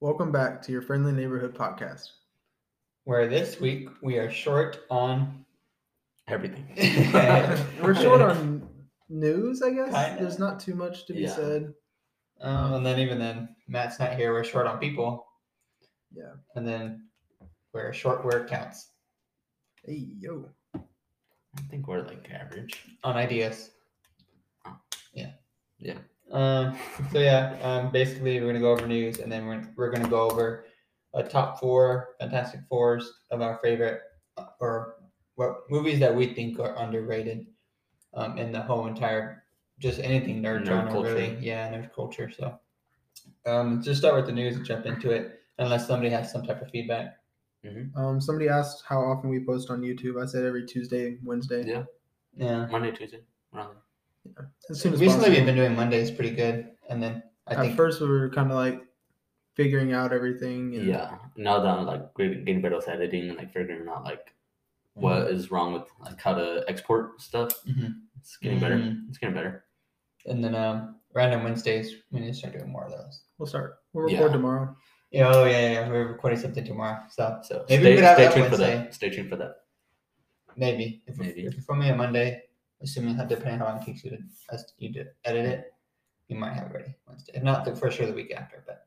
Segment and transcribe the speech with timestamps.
[0.00, 2.08] Welcome back to your friendly neighborhood podcast.
[3.04, 5.44] Where this week we are short on
[6.28, 6.64] Everything.
[7.82, 8.62] We're short on
[9.08, 9.92] news, I guess.
[9.92, 10.16] Kinda.
[10.22, 11.34] There's not too much to be Yeah.
[11.34, 11.74] said.
[12.40, 15.26] um, and then even then Matt's not here, we're short on people.
[16.14, 16.34] Yeah.
[16.54, 17.08] And then
[17.74, 18.92] we're short where it counts.
[19.84, 20.48] Hey yo.
[20.74, 22.84] I think we're like average.
[23.02, 23.70] On ideas.
[25.12, 25.32] Yeah.
[25.78, 25.98] Yeah.
[26.30, 26.76] Um
[27.12, 30.30] so yeah, um basically we're gonna go over news and then we're we're gonna go
[30.30, 30.64] over
[31.14, 34.00] a top four Fantastic Fours of our favorite
[34.36, 34.96] uh, or
[35.34, 37.46] what movies that we think are underrated
[38.14, 39.44] um in the whole entire
[39.78, 41.14] just anything nerd, Nerd genre culture.
[41.14, 41.36] really.
[41.40, 42.30] Yeah, nerd culture.
[42.30, 42.58] So
[43.46, 46.62] um just start with the news and jump into it unless somebody has some type
[46.62, 47.16] of feedback.
[47.94, 50.22] Um, somebody asked how often we post on YouTube.
[50.22, 51.66] I said every Tuesday, Wednesday.
[51.66, 51.82] Yeah.
[52.34, 52.66] Yeah.
[52.66, 53.20] Monday, Tuesday.
[54.26, 55.36] Around As soon as Recently possible.
[55.38, 58.50] we've been doing Mondays pretty good and then I At think first we were kind
[58.50, 58.82] of like
[59.54, 60.74] figuring out everything.
[60.76, 61.18] and- Yeah.
[61.36, 64.34] Now that I'm like getting getting better with editing and like figuring out like
[64.94, 65.34] what Mm-hmm.
[65.36, 67.52] is wrong with like how to export stuff.
[67.66, 67.94] Mhm.
[68.18, 68.76] It's getting better.
[68.76, 69.08] Mhm.
[69.08, 69.64] It's getting better.
[70.26, 73.22] And then um, random Wednesdays, we need to start doing more of those.
[73.38, 73.78] We'll start.
[73.92, 74.18] We'll Yeah.
[74.18, 74.76] record tomorrow.
[75.10, 75.88] Yeah, oh yeah, yeah, yeah.
[75.88, 78.50] We're recording something tomorrow, so So Maybe we stay, could have stay that tuned for
[78.58, 78.76] Wednesday.
[78.76, 78.94] that.
[78.94, 79.56] Stay tuned for that.
[80.56, 81.46] maybe if Maybe.
[81.46, 82.42] if you film me on Monday,
[82.82, 84.18] assuming how depending on how long it takes you to
[84.52, 85.74] as you to edit it,
[86.28, 87.32] you might have it ready Wednesday.
[87.34, 88.86] If not, the, for sure the week after, but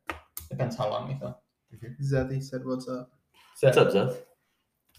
[0.49, 1.35] depends how long we film.
[2.01, 3.11] Zethy said, "What's up?"
[3.55, 4.17] So What's up, Zeth?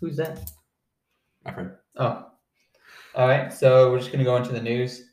[0.01, 0.51] who's that?
[1.45, 1.71] My friend.
[1.97, 2.27] Oh,
[3.15, 3.53] all right.
[3.53, 5.11] So we're just gonna go into the news.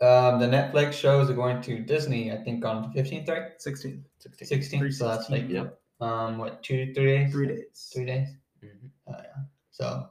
[0.00, 3.58] Um, the Netflix shows are going to Disney, I think, on the fifteenth, right?
[3.58, 4.04] 16th.
[4.20, 4.46] 16.
[4.48, 4.94] Sixteenth.
[4.94, 5.54] So that's like 316.
[5.56, 5.80] Yep.
[6.00, 7.32] um, what two, three days?
[7.32, 7.90] Three days.
[7.92, 8.28] Three days.
[8.64, 8.90] Mhm.
[9.08, 9.42] Oh yeah.
[9.70, 10.08] So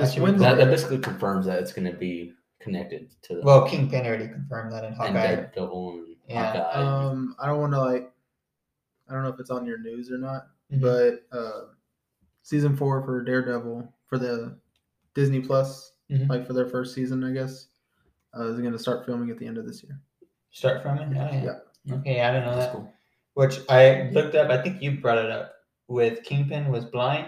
[0.00, 0.48] This that should be Wednesday.
[0.48, 4.28] That, that basically confirms that it's going to be connected to the Well, Kingpin already
[4.28, 5.12] confirmed that in and Hawkeye.
[5.12, 6.82] Daredevil and Yeah, Hawkeye.
[7.08, 8.12] Um, I don't want to like.
[9.08, 10.80] I don't know if it's on your news or not, Mhm.
[10.80, 11.60] but uh,
[12.42, 14.56] season four for Daredevil for the
[15.14, 16.28] Disney Plus, Mhm.
[16.28, 17.68] like for their first season, I guess,
[18.38, 20.00] uh, is going to start filming at the end of this year.
[20.50, 21.12] Start filming?
[21.12, 21.18] it.
[21.18, 21.44] Oh,
[21.86, 21.94] yeah.
[21.96, 22.72] Okay, I don't know That's that.
[22.72, 22.92] cool.
[23.34, 24.50] Which I looked up.
[24.50, 25.54] I think you brought it up.
[25.88, 27.26] With Kingpin was blind.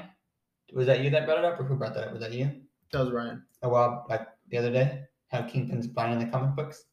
[0.72, 2.12] Was that you that brought it up, or who brought that up?
[2.12, 2.61] Was that you?
[2.92, 3.42] That was Ryan.
[3.62, 5.04] A while like the other day.
[5.30, 6.84] How Kingpin's blind in the comic books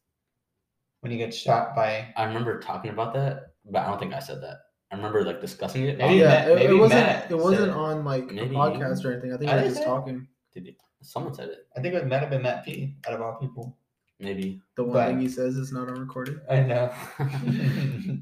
[1.00, 2.08] when he gets shot by.
[2.16, 4.56] I remember talking about that, but I don't think I said that.
[4.90, 5.98] I remember like discussing it.
[5.98, 7.00] Maybe on- yeah, Matt- it, maybe it wasn't.
[7.06, 9.32] Matt it wasn't on like a podcast or anything.
[9.34, 10.26] I think I we were just talking.
[10.54, 11.66] Did you- someone said it.
[11.76, 12.96] I think it might have been Matt P.
[13.06, 13.76] Out of all people.
[14.18, 14.60] Maybe.
[14.76, 16.40] The one But- thing he says is not on recording.
[16.50, 16.92] I know.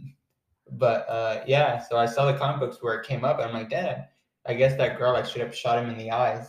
[0.72, 3.54] but uh, yeah, so I saw the comic books where it came up, and I'm
[3.54, 4.08] like, Dad,
[4.46, 6.48] I guess that girl like straight up shot him in the eyes,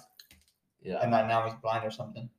[0.81, 0.99] yeah.
[1.01, 2.29] and that now he's blind or something.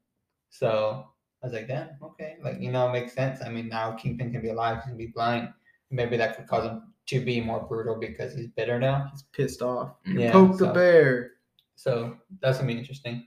[0.51, 1.07] So
[1.43, 3.41] I was like, damn, okay, like you know, it makes sense.
[3.45, 5.53] I mean, now Kingpin can be alive, he can be blind.
[5.91, 9.09] Maybe that could cause him to be more brutal because he's bitter now.
[9.11, 9.97] He's pissed off.
[10.07, 11.31] Yeah, Poke the so- bear.
[11.77, 13.27] So that's gonna be interesting.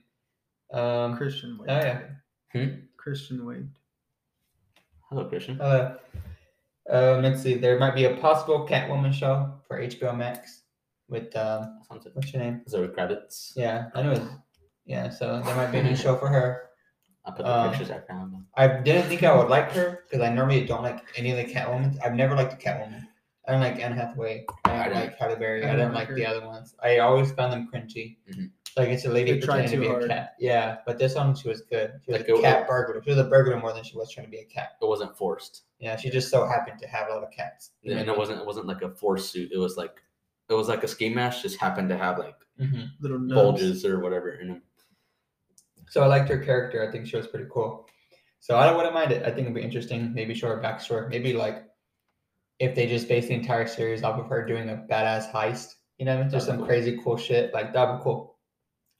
[0.72, 1.70] Um, Christian waved.
[1.70, 2.00] oh, yeah.
[2.52, 2.74] Hmm?
[2.96, 3.68] Christian waved.
[5.10, 5.60] Hello, Christian.
[5.60, 5.96] uh,
[6.88, 7.54] um, let's see.
[7.54, 10.62] There might be a possible Catwoman show for HBO Max
[11.08, 12.62] with um, what's your name?
[12.68, 13.52] Zoe Kravitz?
[13.56, 14.28] Yeah, I know.
[14.86, 16.70] It's, yeah, so there might be a new show for her.
[17.24, 18.30] I put the Um, pictures out now.
[18.56, 21.44] I didn't think I would like her because I normally don't like any of the
[21.52, 21.96] Catwoman.
[22.04, 23.06] I've never liked the Catwoman.
[23.48, 24.44] I don't like Anne Hathaway.
[24.64, 25.62] I I don't didn't- like Halle Berry.
[25.64, 26.74] I I, didn't don't like like the other ones.
[26.82, 28.16] I always found them cringy.
[28.30, 28.50] Mhm.
[28.76, 30.04] Like it's a lady They tried pretending to be hard.
[30.04, 30.34] a cat.
[30.38, 31.92] Yeah, but this one she was good.
[32.04, 33.02] She was Like a it- cat burglar.
[33.02, 34.72] She was a burglar more than she was trying to be a cat.
[34.82, 35.62] It wasn't forced.
[35.78, 37.70] Yeah, she just so happened to have a lot of cats.
[37.82, 38.40] Yeah, and it wasn't.
[38.40, 39.50] It wasn't like a forced suit.
[39.52, 40.02] It was like,
[40.48, 41.42] it was like a ski mask.
[41.42, 43.34] Just happened to have like hmm Little nubs.
[43.34, 44.62] bulges or whatever in them.
[45.88, 46.86] So I liked her character.
[46.86, 47.86] I think she was pretty cool.
[48.40, 49.22] So I wouldn't mind it.
[49.22, 50.12] I think it'd be interesting.
[50.12, 51.08] Maybe show her backstory.
[51.08, 51.64] Maybe like
[52.58, 55.74] if they just base the entire series off of her doing a badass heist.
[55.98, 56.66] You know, what just That'd some cool.
[56.66, 57.54] crazy cool shit.
[57.54, 58.36] Like that'd be cool.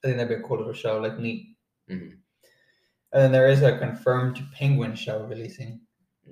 [0.02, 0.98] I think that'd be a cool little show.
[1.00, 1.56] Like neat.
[1.90, 2.18] Mhm.
[3.12, 5.80] And then there is a confirmed Penguin show releasing.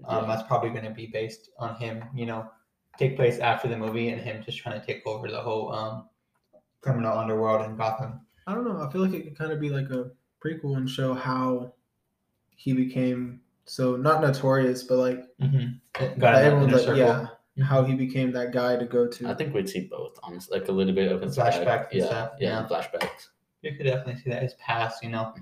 [0.07, 2.03] Um, That's probably going to be based on him.
[2.15, 2.51] You know,
[2.99, 6.09] take place after the movie and him just trying to take over the whole um,
[6.81, 8.27] criminal underworld in Gotham.
[8.47, 8.81] I don't know.
[8.83, 10.11] I feel like it could kind of be like a
[10.43, 11.75] prequel and show how
[12.57, 16.19] he became so not notorious, but like Mm-hmm.
[16.21, 16.97] Got everyone's like, circle.
[16.99, 17.27] yeah,
[17.65, 19.29] how he became that guy to go to.
[19.29, 22.01] I think we'd see both, honestly, like a little bit of his Flashbacks back- and
[22.01, 22.67] Yeah, stuff, yeah, yeah.
[22.69, 23.29] flashbacks.
[23.63, 25.33] You could definitely see that his past, you know.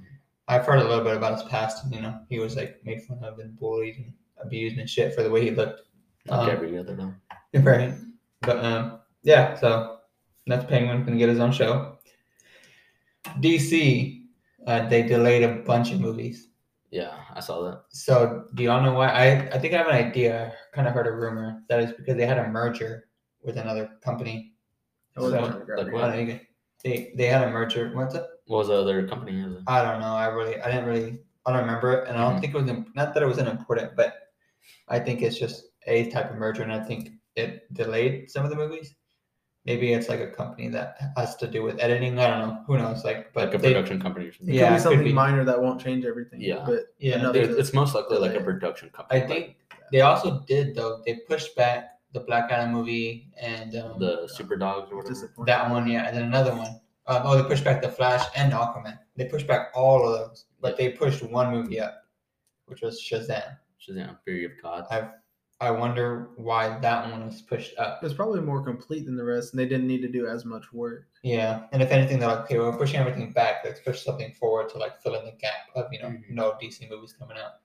[0.48, 3.02] I've heard a little bit about his past, and you know, he was like made
[3.02, 4.12] fun of and bullied and
[4.42, 5.82] abused and shit for the way he looked.
[6.26, 7.14] Like Um, every other though.
[7.60, 7.94] Right.
[8.42, 9.98] But um yeah, so
[10.46, 11.98] that's Penguin gonna get his own show.
[13.40, 14.19] DC,
[14.66, 16.48] uh, they delayed a bunch of movies.
[16.90, 17.82] Yeah, I saw that.
[17.90, 19.08] So do y'all know why?
[19.08, 20.52] I, I think I have an idea.
[20.72, 23.08] Kind of heard a rumor that is because they had a merger
[23.42, 24.54] with another company.
[25.16, 26.04] I So, trying to grab like what?
[26.04, 26.46] I don't know, you can-
[26.82, 27.90] They they had a merger.
[27.94, 28.24] What's it?
[28.46, 29.40] What was the other company?
[29.40, 30.14] It- I don't know.
[30.14, 32.40] I really, I didn't really, I don't remember it, and I don't Mhm.
[32.40, 34.14] think it was im- not that it wasn't important, but
[34.88, 38.50] I think it's just a type of merger, and I think it delayed some of
[38.50, 38.94] the movies.
[39.66, 42.18] Maybe it's like a company that has to do with editing.
[42.18, 42.62] I don't know.
[42.66, 43.04] Who knows?
[43.04, 44.54] Like, but like a they, production company or something.
[44.54, 45.12] It Yeah, could it be could something be.
[45.12, 46.40] minor that won't change everything.
[46.40, 46.64] Yeah.
[46.66, 48.44] But yeah, enough they- It- it's most likely like a delay.
[48.44, 49.20] production I company.
[49.20, 49.56] like think
[49.92, 51.02] they also did though.
[51.04, 55.30] They pushed back the Black Adam movie and um, the Super Dogs or whatever.
[55.46, 56.80] that one, yeah, and then another one.
[57.06, 58.98] Um, oh, they pushed back the Flash and Aquaman.
[59.16, 62.02] They pushed back all of those, but they pushed one movie up,
[62.66, 63.56] which was Shazam.
[63.80, 64.86] Shazam, Fury of God.
[64.90, 65.08] I
[65.60, 68.02] I wonder why that one was pushed up.
[68.02, 70.72] It's probably more complete than the rest, and they didn't need to do as much
[70.72, 71.08] work.
[71.22, 73.56] Yeah, and if anything, they're like, okay, we're pushing everything back.
[73.62, 76.30] Let's push something forward to like fill in the gap of you know Mhm.
[76.30, 77.60] no DC movies coming out.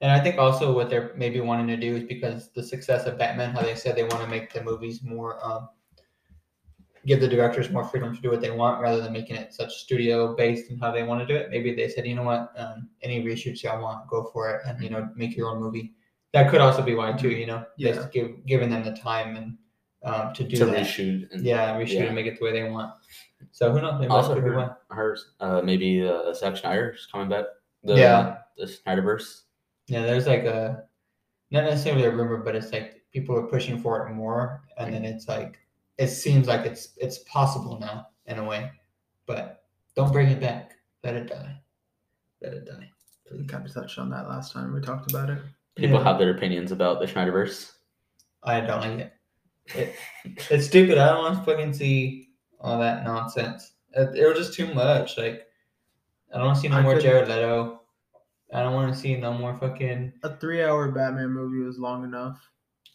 [0.00, 3.18] And I think also what they're maybe wanting to do is because the success of
[3.18, 5.68] Batman, how they said they want to make the movies more, um,
[7.06, 9.72] give the directors more freedom to do what they want rather than making it such
[9.74, 11.50] studio based and how they want to do it.
[11.50, 14.82] Maybe they said, you know what, um, any reshoots y'all want, go for it, and
[14.82, 15.94] you know make your own movie.
[16.36, 17.30] That could also be why too.
[17.30, 17.92] You know, Yeah.
[17.92, 19.56] just give giving them the time and
[20.02, 20.76] um, to do to that.
[20.86, 21.32] reshoot.
[21.32, 22.02] And Yeah, reshoot Yeah.
[22.04, 22.92] and make it the way they want.
[23.52, 23.98] So who knows?
[23.98, 24.76] Maybe I also that's a good heard, one.
[24.90, 27.46] heard uh, maybe uh, Zack Snyder's coming back.
[27.84, 28.38] The, Yeah.
[28.58, 29.42] The Snyderverse.
[29.86, 30.84] Yeah, there's like a
[31.50, 35.04] not necessarily a rumor, but it's like people are pushing for it more, and then
[35.04, 35.58] it's like
[35.96, 38.70] it seems like it's it's possible now in a way,
[39.26, 40.72] but don't bring it back.
[41.02, 41.56] Let it die.
[42.42, 42.90] Let it die.
[43.32, 45.38] We kind of touched on that last time we talked about it.
[45.76, 46.04] People Yeah.
[46.04, 47.72] have their opinions about the Snyderverse.
[48.42, 49.12] I don't like it.
[49.74, 49.94] it.
[50.50, 50.98] It's stupid.
[50.98, 52.30] I don't want to fucking see
[52.60, 53.74] all that nonsense.
[53.92, 55.18] It, it was just too much.
[55.18, 55.46] Like
[56.32, 57.82] I don't want to see no I more couldn't- Jared Leto.
[58.52, 60.12] I don't want to see no more fucking.
[60.22, 62.40] A three-hour Batman movie was long enough.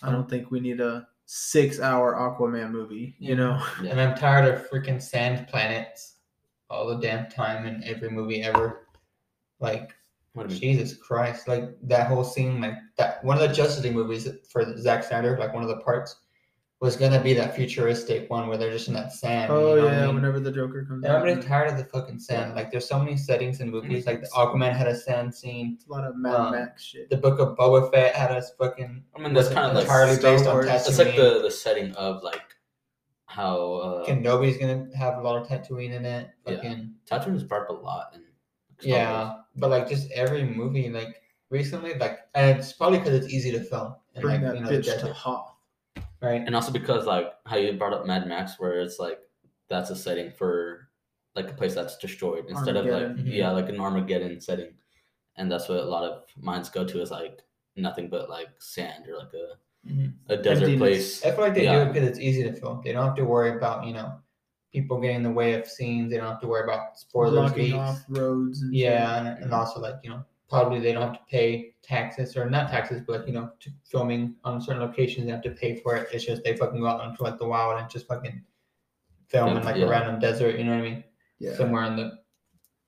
[0.01, 0.13] I hmm.
[0.13, 3.15] don't think we need a six-hour Aquaman movie.
[3.19, 3.91] You know, Yeah.
[3.91, 6.15] And I'm tired of freaking sand planets
[6.69, 8.87] all the damn time in every movie ever.
[9.59, 9.93] Like
[10.33, 10.61] What do mean?
[10.61, 11.47] Jesus Christ!
[11.47, 15.37] Like that whole scene, like that one of the Justice League movies for Zack Snyder,
[15.37, 16.15] like one of the parts
[16.81, 19.51] was gonna be that futuristic one where they're just in that sand.
[19.51, 20.15] oh you know yeah, I mean?
[20.15, 22.55] whenever the Joker comes And out, I'm just tired of the fucking sand.
[22.55, 24.07] Like there's so many settings in movies.
[24.07, 24.27] Like the.
[24.29, 25.75] Aquaman had a sand scene.
[25.75, 27.07] it's a lot of Mad um, Max shit.
[27.11, 30.15] The Book of Boba Fett had a fucking I mean, that's kind of like entirely
[30.15, 30.65] Star based on Wars.
[30.65, 30.85] Tatooine.
[30.85, 32.55] that's like the the setting of like
[33.27, 36.31] how uh, Kenobi's gonna have a lot of Tatooine in it.
[36.47, 36.55] Yeah.
[36.55, 38.13] Fucking Tatooine is brought up a lot.
[38.15, 38.23] In
[38.81, 39.40] Yeah, Wars.
[39.55, 43.59] But like just every movie, like recently, like and it's probably because it's easy to
[43.63, 45.53] film and Bring like that you know the bitch to desert, Hoth.
[46.21, 46.41] right?
[46.45, 49.19] and also because like how you brought up Mad Max, where it's like
[49.69, 50.87] that's a setting for
[51.35, 53.25] like a place that's destroyed instead of like Armageddon.
[53.25, 53.33] Mhm.
[53.35, 54.73] yeah, like an Armageddon setting,
[55.37, 57.41] and that's what a lot of minds go to is like
[57.77, 59.55] nothing but like sand or like a
[59.87, 60.13] Mhm.
[60.29, 60.77] a desert Emptiness.
[60.79, 61.25] place.
[61.25, 62.81] I feel like they do it because it's easy to film.
[62.83, 64.13] They don't have to worry about you know
[64.71, 66.09] people getting in the way of scenes.
[66.11, 67.75] They don't have to worry about spoilers, blocking leaks.
[67.75, 68.61] off roads.
[68.61, 72.35] And Yeah, and, and also like you know probably they don't have to pay taxes
[72.37, 75.75] or not taxes, but you know to filming on certain locations they have to pay
[75.75, 76.09] for it.
[76.13, 78.43] It's just they fucking go out into like the wild and just fucking
[79.27, 79.85] film in like Yeah.
[79.85, 80.57] a random desert.
[80.57, 81.03] You know what I mean?
[81.39, 81.55] yeah.
[81.55, 82.11] Somewhere in the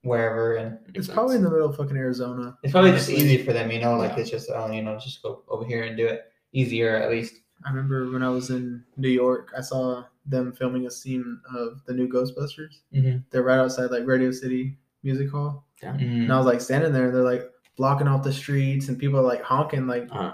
[0.02, 2.58] wherever and It's Makes probably in the middle of fucking Arizona.
[2.64, 3.96] It's probably just easy for them, you know.
[3.96, 4.20] Like Yeah.
[4.20, 7.36] it's just, oh, you know, just go over here and do it easier at least.
[7.66, 11.82] I remember when I was in New York, I saw them filming a scene of
[11.86, 12.80] the new Ghostbusters.
[12.94, 13.18] Mm-hmm.
[13.30, 16.00] They're right outside like Radio City Music Hall, Mm.
[16.24, 17.08] and I was like standing there.
[17.08, 19.86] And they're like blocking off the streets, and people are like honking.
[19.88, 20.34] Like Uh-huh.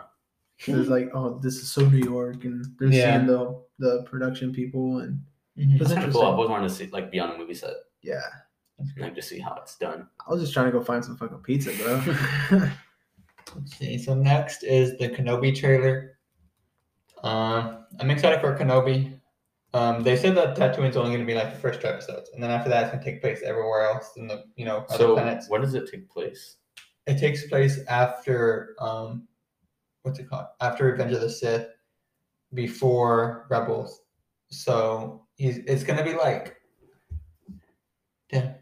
[0.68, 3.16] there's like, oh, this is so New York, and they're Yeah.
[3.16, 5.20] seeing the the production people, and
[5.58, 5.80] Mhm.
[5.80, 6.22] That's It's kind of cool.
[6.22, 7.74] I've always wanted to see like be on a movie set
[8.04, 8.22] yeah.
[8.78, 10.08] and like, just see how it's done.
[10.26, 12.02] I was just trying to go find some fucking pizza, bro.
[13.56, 13.98] Let's see.
[13.98, 16.18] So next is the Kenobi trailer.
[17.24, 19.19] Um, I'm excited for Kenobi.
[19.74, 22.42] Um, they said that Tatooine's only going to be like the first two episodes, and
[22.42, 24.98] then after that, it's going to take place everywhere else in the you know other
[24.98, 25.48] So planets.
[25.50, 26.56] when does it take place?
[27.06, 29.28] It takes place after um,
[30.04, 30.48] what's it called?
[30.60, 31.68] After Revenge of the Sith,
[32.54, 34.02] before Rebels.
[34.50, 36.56] So he's it's gonna be like,
[38.32, 38.56] damn,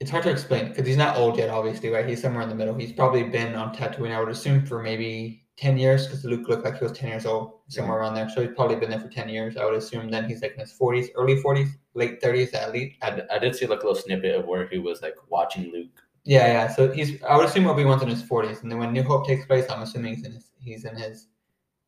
[0.00, 2.06] it's hard to explain because he's not old yet, obviously, right?
[2.08, 2.74] He's somewhere in the middle.
[2.74, 6.64] He's probably been on Tatooine, I would assume, for maybe ten years because Luke looked
[6.64, 8.28] like he was ten years old, somewhere around there.
[8.28, 9.56] So he's probably been there for ten years.
[9.56, 10.10] I would assume.
[10.10, 12.96] Then he's like in his forties, early forties, late thirties at least.
[13.02, 15.90] I did see like a little snippet of where he was like watching Luke.
[16.24, 16.68] Yeah, yeah.
[16.68, 19.26] So he's I would assume Obi Wan's in his forties, and then when New Hope
[19.26, 21.28] takes place, I'm assuming he's in his he's in his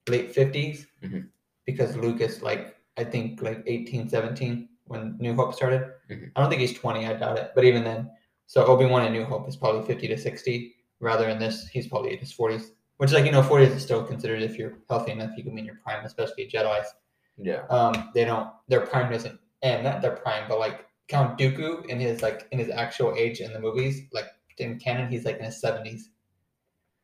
[0.09, 1.29] late 50s Mhm.
[1.65, 5.91] because Luke is like I think like 18, 17 when New Hope started.
[6.11, 6.31] Mhm.
[6.37, 7.07] I don't think he's twenty.
[7.07, 7.51] I doubt it.
[7.55, 8.11] But even then,
[8.47, 10.75] so Obi Wan and New Hope is probably fifty to sixty.
[11.01, 14.03] Rather in this, he's probably in his forties, which like you know, forties is still
[14.03, 16.89] considered if you're healthy enough, you can be in your prime, especially Jedi's.
[17.37, 17.63] Yeah.
[17.69, 18.51] Um, they don't.
[18.69, 22.59] Their prime doesn't, and not their prime, but like Count Dooku in his like in
[22.59, 24.27] his actual age in the movies, like
[24.59, 26.11] in canon, he's like in his seventies.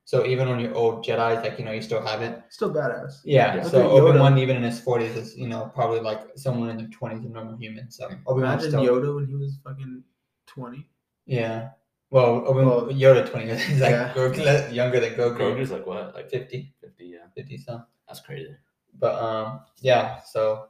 [0.05, 2.43] So even when you're old Jedi's, like you know, you still have it.
[2.49, 3.21] Still badass.
[3.25, 3.57] Yeah.
[3.57, 3.63] Yeah.
[3.63, 6.71] So Look at Obi Wan, even in his forties, is you know probably like someone
[6.71, 7.91] in their twenties, a normal human.
[7.91, 8.85] So Obi Wan Imagine still.
[8.85, 10.03] Yoda when he was fucking
[10.47, 10.89] twenty.
[11.27, 11.71] Yeah.
[12.13, 13.47] Well, Obi- Well, Yoda twenty.
[13.57, 14.13] He's like yeah.
[14.17, 15.39] Grogu- younger than Goku.
[15.39, 16.15] Grogu's like what?
[16.15, 17.27] Like 50, 50, yeah.
[17.35, 17.87] 50 some.
[18.07, 18.55] That's crazy.
[19.01, 20.21] But um, yeah.
[20.21, 20.67] So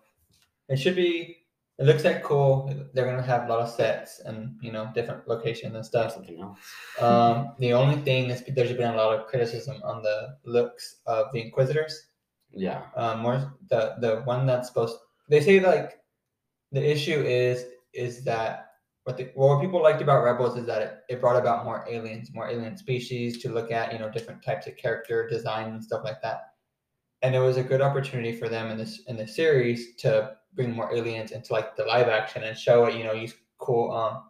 [0.69, 1.39] it should be.
[1.79, 2.71] It looks like cool.
[2.95, 6.13] They're gonna have a lot of sets and you know different locations and stuff.
[6.15, 6.59] something else.
[7.01, 11.33] Um, the only thing is there's been a lot of criticism on the looks of
[11.33, 12.09] the Inquisitors.
[12.53, 12.83] Yeah.
[12.95, 14.97] Um, more the the one that's supposed.
[15.29, 15.99] They say like
[16.71, 18.72] the issue is is that
[19.05, 22.31] what the what people liked about Rebels is that it, it brought about more aliens,
[22.33, 26.03] more alien species to look at, you know, different types of character design and stuff
[26.05, 26.51] like that.
[27.23, 30.71] And it was a good opportunity for them in this in the series to bring
[30.73, 34.25] more aliens into like the live action and show it, you know, use cool um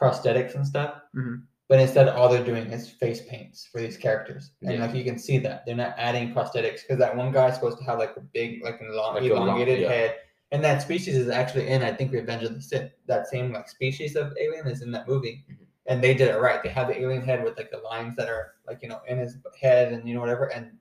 [0.00, 1.00] prosthetics and stuff.
[1.16, 1.42] Mhm.
[1.68, 4.86] But instead, all they're doing is face paints for these characters, and Yeah.
[4.86, 7.84] like you can see that they're not adding prosthetics because that one guy's supposed to
[7.84, 9.88] have like a big, like an long, Like a long- elongated yeah.
[9.88, 10.16] head,
[10.52, 12.92] and that species is actually in I think Revenge of the Sith.
[13.06, 15.66] That same like species of alien is in that movie, Mhm.
[15.86, 16.62] and they did it right.
[16.62, 19.18] They have the alien head with like the lines that are like you know in
[19.18, 20.46] his head and you know whatever.
[20.46, 20.78] And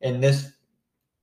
[0.00, 0.52] in this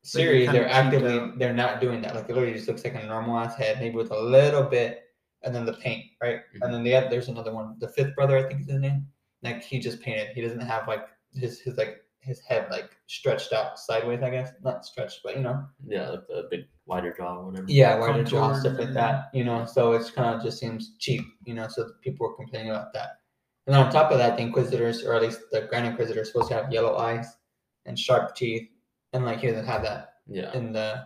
[0.03, 1.39] series, they're actively out.
[1.39, 2.13] they're not doing that.
[2.15, 5.03] Like it literally just looks like a normal ass head, maybe with a little bit,
[5.43, 6.41] and then the paint, right?
[6.55, 6.61] Mhm.
[6.61, 9.07] And then the other, there's another one, the fifth brother, I think is his name.
[9.41, 10.29] Like he just painted.
[10.35, 14.21] He doesn't have like his his like his head like stretched out sideways.
[14.21, 17.65] I guess not stretched, but you know, Yeah, like the big wider jaw or whatever.
[17.67, 19.25] yeah, wider jaw stuff like that.
[19.33, 21.23] You know, so it's kind of just seems cheap.
[21.45, 23.19] You know, so people were complaining about that.
[23.67, 26.49] And on top of that, the Inquisitors, or at least the Grand Inquisitor, is supposed
[26.49, 27.37] to have yellow eyes
[27.85, 28.69] and sharp teeth,
[29.13, 30.51] and like he doesn't have that Yeah.
[30.53, 31.05] in the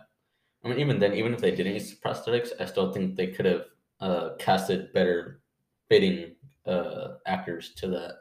[0.64, 3.46] I mean, even then, even if they didn't use prosthetics, I still think they could
[3.46, 3.64] have
[4.00, 5.40] uh, casted better
[5.88, 6.34] fitting
[6.66, 8.14] uh, actors to that.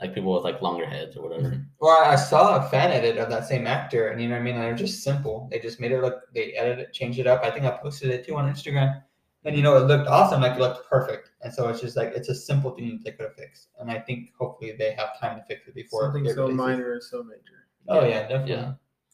[0.00, 1.50] Like people with like longer heads or whatever.
[1.50, 1.66] Mhm.
[1.78, 4.44] Well, I saw a fan edit of that same actor, and you know what I
[4.44, 4.56] mean.
[4.56, 5.48] They're just simple.
[5.50, 6.22] They just made it look.
[6.34, 7.42] They edited it, changed it up.
[7.44, 9.02] I think I posted it too on Instagram,
[9.44, 10.40] and you know it looked awesome.
[10.40, 11.32] Like it looked perfect.
[11.42, 13.68] And so it's just like it's a simple thing that they could have fixed.
[13.78, 16.56] And I think hopefully they have time to fix it before Something it so releases.
[16.58, 17.68] minor is so major.
[17.88, 18.72] Oh yeah, definitely, Yeah.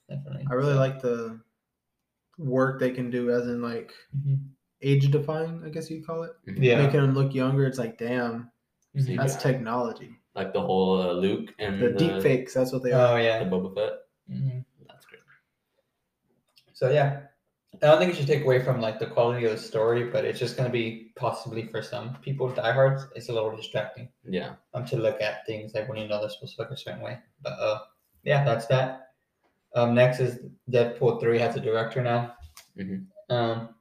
[0.09, 0.47] definitely.
[0.49, 1.41] I really like the
[2.39, 4.39] work they can do, as in like Mhm.
[4.83, 6.33] age defying, I guess you'd call it.
[6.47, 7.67] Yeah, Making them look younger.
[7.67, 8.51] It's like, damn,
[8.95, 9.41] that's Yeah.
[9.41, 10.15] technology.
[10.39, 13.15] Like the whole uh, Luke and The deep fakes, that's what they are.
[13.15, 13.51] oh yeah, the.
[13.51, 13.93] Boba Fett.
[14.31, 14.65] Mhm.
[14.89, 15.21] That's great.
[16.73, 17.23] So yeah,
[17.83, 20.25] I don't think it should take away from like the quality of the story, but
[20.25, 24.09] it's just gonna be possibly for some people diehards, it's a little distracting.
[24.25, 24.55] Yeah.
[24.75, 27.03] um, to look at things like when you know they're supposed to look a certain
[27.03, 27.19] way.
[27.43, 27.79] But uh,
[28.23, 29.09] yeah, that's that.
[29.75, 30.39] Um, next is
[30.71, 32.35] Deadpool three has a director now.
[32.79, 33.07] Mhm.
[33.29, 33.75] Um,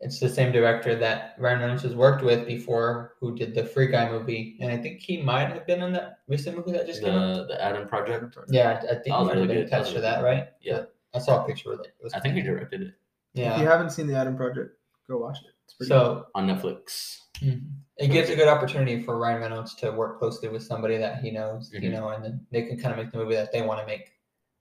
[0.00, 3.86] it's the same director that Ryan Reynolds has worked with before, who did the Free
[3.88, 7.02] Guy movie, and I think he might have been in that recent movie that just
[7.02, 7.34] came out.
[7.36, 8.36] The the Adam Project.
[8.48, 9.66] Yeah, I I think he was might really have been good.
[9.66, 10.24] Attached to really that, good.
[10.26, 10.48] right?
[10.62, 10.82] Yeah.
[11.12, 11.86] I saw a picture of it.
[11.98, 12.94] it was I think he directed it
[13.34, 13.54] Yeah.
[13.56, 14.76] If you haven't seen the Adam Project,
[15.08, 15.50] go watch it.
[15.64, 17.18] It's pretty So on Netflix.
[17.40, 17.68] Mhm.
[17.96, 21.30] It gives a good opportunity for Ryan Reynolds to work closely with somebody that he
[21.30, 21.92] knows, you Mhm.
[21.92, 24.12] know, and then they can kind of make the movie that they want to make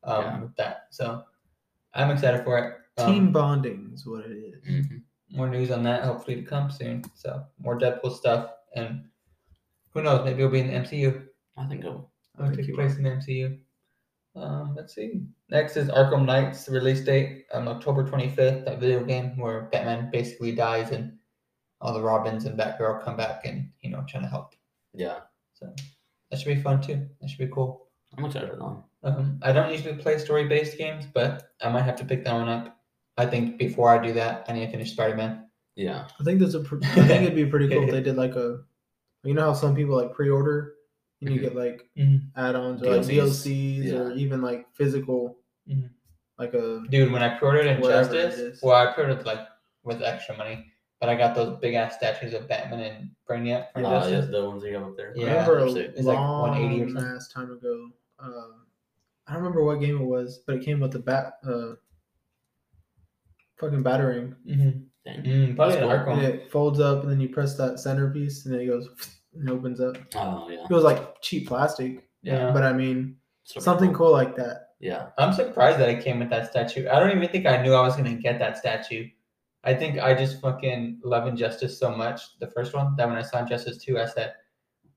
[0.04, 0.42] um, Yeah.
[0.42, 0.88] with that.
[0.92, 1.24] So
[1.94, 2.76] I'm excited for it.
[3.02, 4.64] Um, Team bonding is what it is.
[4.66, 5.04] Mhm.
[5.32, 7.04] More news on that, hopefully to come soon.
[7.16, 9.06] So more Deadpool stuff, and
[9.92, 11.28] who knows, maybe it'll be in the MCU.
[11.58, 12.12] I think it'll.
[12.38, 13.60] I It'll think take you place in the MCU.
[14.36, 15.22] Um, let's see.
[15.50, 18.66] Next is Arkham Knight's release date, um, October 25th.
[18.66, 21.18] That video game where Batman basically dies and
[21.82, 24.54] all the Robins and Batgirl come back and you know trying to help.
[24.94, 25.20] Yeah.
[25.54, 25.74] So
[26.30, 27.08] that should be fun too.
[27.22, 27.88] That should be cool.
[28.18, 28.84] I'm excited for that one.
[29.04, 32.50] Um, I don't usually play story-based games, but I might have to pick that one
[32.50, 32.79] up.
[33.20, 35.46] I think before I do that, I need to finish Spider-Man.
[35.76, 35.92] Yeah.
[35.92, 36.08] I Yeah.
[36.26, 36.62] think there's a.
[36.62, 38.60] pr- I think it'd be pretty cool if they did like a.
[39.24, 40.74] You know how some people like pre-order
[41.22, 41.44] and you Mhm.
[41.44, 42.22] get like Mhm.
[42.38, 43.84] add-ons or like DLCs.
[43.86, 45.38] DLCs or even like physical,
[45.70, 45.90] Mhm.
[46.38, 46.84] like a.
[46.90, 49.46] Dude, when I pre-ordered Whatever it Injustice, well, I pre-ordered like
[49.84, 50.66] with extra money,
[51.02, 53.88] but I got those big ass statues of Batman and Brainiac for Yeah.
[53.90, 55.12] Uh, yeah, the ones you have up there.
[55.16, 55.84] Yeah, I remember a they're.
[55.92, 57.04] It's like 180 or something.
[57.16, 57.90] ass time ago.
[58.18, 58.52] Uh,
[59.28, 61.74] I don't remember what game it was, but it came with the bat, uh,
[63.60, 64.36] fucking battering.
[64.48, 64.80] Mm-hmm.
[65.08, 65.90] Mm, probably an cool.
[65.92, 66.14] Arkham.
[66.18, 68.90] And it folds up, and then you press that centerpiece, and then it goes
[69.34, 69.98] and opens up.
[70.16, 70.64] Oh yeah.
[70.70, 72.52] It was like cheap plastic, Yeah.
[72.52, 74.68] but I mean Super something cool like that.
[74.80, 75.08] Yeah.
[75.18, 76.88] I'm surprised that it came with that statue.
[76.90, 79.08] I don't even think I knew I was gonna get that statue.
[79.64, 83.22] I think I just fucking love Injustice so much, the first one, that when I
[83.22, 84.34] saw Injustice 2, I said,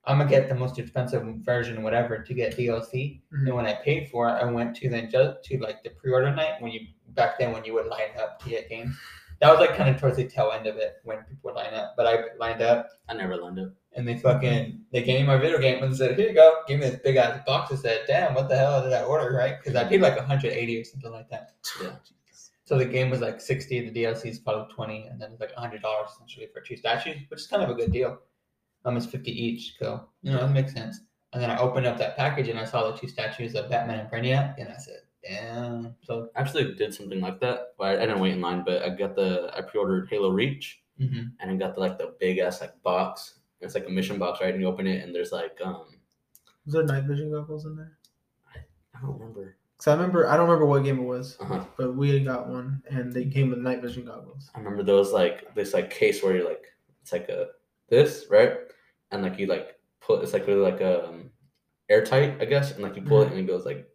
[0.04, 3.22] I'm gonna get the most expensive version, whatever, to get DLC.
[3.32, 3.46] Mhm.
[3.46, 6.34] And when I paid for it, I went to the Inju- to like the pre-order
[6.34, 6.80] night when you
[7.14, 8.96] back then when you would line up to get games.
[9.40, 11.74] That was like kind of towards the tail end of it when people would line
[11.74, 11.94] up.
[11.96, 13.72] But I lined up I never lined up.
[13.94, 16.78] and they fucking they gave me my video game and said, "Here you go." Give
[16.80, 17.72] me this big ass box.
[17.72, 19.56] I said, "Damn, what the hell did I order?" Right?
[19.58, 21.52] Because I paid like 180 or something like that.
[21.82, 21.96] Yeah.
[22.64, 23.90] So the game was like 60.
[23.90, 27.16] The DLC is probably 20, and then it's like 100 dollars essentially for two statues,
[27.28, 28.18] which is kind of a good deal.
[28.84, 31.00] Um, it's 50 each, so you know it makes sense.
[31.32, 33.98] And then I opened up that package and I saw the two statues of Batman
[34.00, 37.92] and Brainiac, and I said, "Damn!" So I actually did something like that, but I,
[38.02, 38.62] I didn't wait in line.
[38.64, 41.32] But I got the I pre-ordered Halo Reach, mhm.
[41.40, 43.38] and I got the, like the big ass like box.
[43.60, 44.52] It's like a mission box, right?
[44.52, 45.86] And you open it, and there's like um
[46.66, 47.98] Was there night vision goggles in there?
[48.94, 49.56] I don't remember.
[49.78, 51.64] Cause I remember I don't remember what game it was, Uh-huh.
[51.76, 54.50] but we had got one and they came with night vision goggles.
[54.54, 56.64] I remember those like this like case where you're like
[57.00, 57.48] it's like a
[57.88, 58.54] this right,
[59.10, 61.30] and like you like pull it's like really like um
[61.88, 63.88] airtight I guess, and like you pull it and it goes like.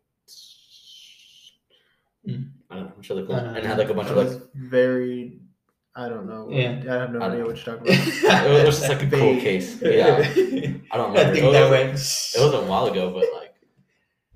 [2.27, 2.49] Mm.
[2.69, 2.91] I don't know.
[2.99, 5.39] It's really cool, I don't and it had like a bunch of like very.
[5.95, 6.47] I don't know.
[6.51, 6.83] Yeah.
[6.87, 7.93] I have no I idea what you're talking
[8.25, 8.45] about.
[8.47, 9.81] it was just like a cool case.
[9.81, 10.17] Yeah,
[10.91, 11.19] I don't remember.
[11.19, 11.89] I think it, that was, went.
[11.89, 13.55] it was a while ago, but like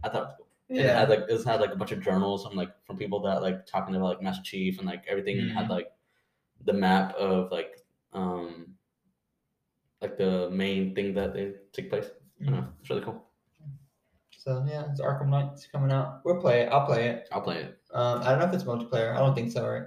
[0.04, 0.48] I thought it was cool.
[0.70, 1.00] And it Yeah.
[1.00, 3.66] had like it had like a bunch of journals from like from people that like
[3.68, 5.70] talking about like Master Chief and like everything and it had Mhm.
[5.78, 5.92] like
[6.64, 7.76] the map of like
[8.14, 8.74] um
[10.02, 12.10] like the main thing that they take place.
[12.42, 12.68] I don't know.
[12.80, 13.22] It's really cool.
[14.44, 15.50] So yeah, it's Arkham Knight.
[15.54, 16.22] It's coming out.
[16.26, 16.70] We'll play it.
[16.72, 17.28] I'll play it.
[17.32, 17.78] I'll play it.
[17.94, 19.14] Um, I don't know if it's multiplayer.
[19.16, 19.84] I don't think so, right?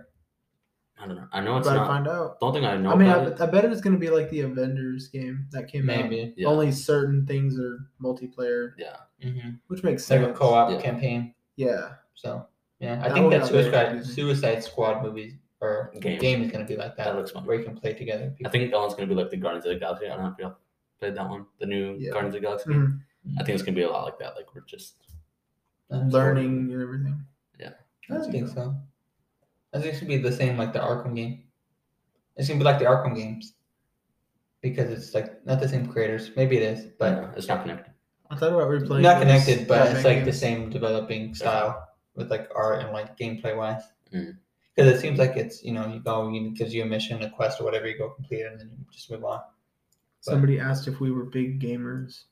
[0.97, 1.27] I don't know.
[1.33, 1.89] I know it's About to not.
[1.89, 2.39] find out.
[2.39, 3.41] The only thing I know I mean, about I, it.
[3.41, 6.09] I bet it's gonna be like the Avengers game that came out.
[6.09, 6.35] Maybe.
[6.37, 6.47] Yeah.
[6.47, 8.99] Only certain things are multiplayer, Yeah.
[9.25, 9.51] Mm-hmm.
[9.67, 10.37] which makes It's like sense.
[10.37, 10.81] a co-op Yeah.
[10.81, 11.35] campaign.
[11.57, 11.95] Yeah.
[12.15, 12.47] So
[12.79, 14.15] yeah, I That think one that got very Suicide confusing.
[14.15, 16.21] Suicide Squad movie or Game.
[16.21, 17.07] game, is gonna be like that.
[17.07, 17.45] That looks fun.
[17.45, 18.33] Where you can play together.
[18.45, 20.07] I think that one's gonna be like the Guardians of the Galaxy.
[20.07, 20.57] I don't know if y'all
[21.01, 21.47] played that one.
[21.59, 22.13] The new Yeah.
[22.13, 22.71] Guardians of the Galaxy.
[22.71, 23.01] Mhm.
[23.39, 24.37] I think it's gonna be a lot like that.
[24.37, 24.97] Like we're just
[25.91, 27.25] Learning and everything.
[27.59, 27.71] Yeah,
[28.11, 28.75] I don't think so.
[29.73, 31.45] I think it gonna be the same like the Arkham game.
[32.37, 33.55] It's gonna be like the Arkham games.
[34.61, 36.31] Because it's like not the same creators.
[36.37, 37.93] Maybe it is, but it's not connected.
[38.31, 39.03] I thought about replaying.
[39.03, 43.57] not connected, but it's like the same developing style with like art and like gameplay
[43.57, 43.83] wise.
[44.13, 44.39] Mm.
[44.75, 47.31] Because it seems like it's you know you go it gives you a mission, a
[47.31, 49.43] quest, or whatever you go complete, it, and then you just move on.
[50.21, 52.23] Somebody asked if we were big gamers.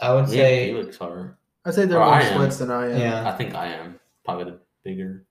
[0.00, 1.38] I would Me and say Felix are.
[1.64, 2.36] I say they're Oh, more I am.
[2.36, 2.98] sweats than I am.
[2.98, 3.28] Yeah.
[3.28, 5.24] I think I am probably the bigger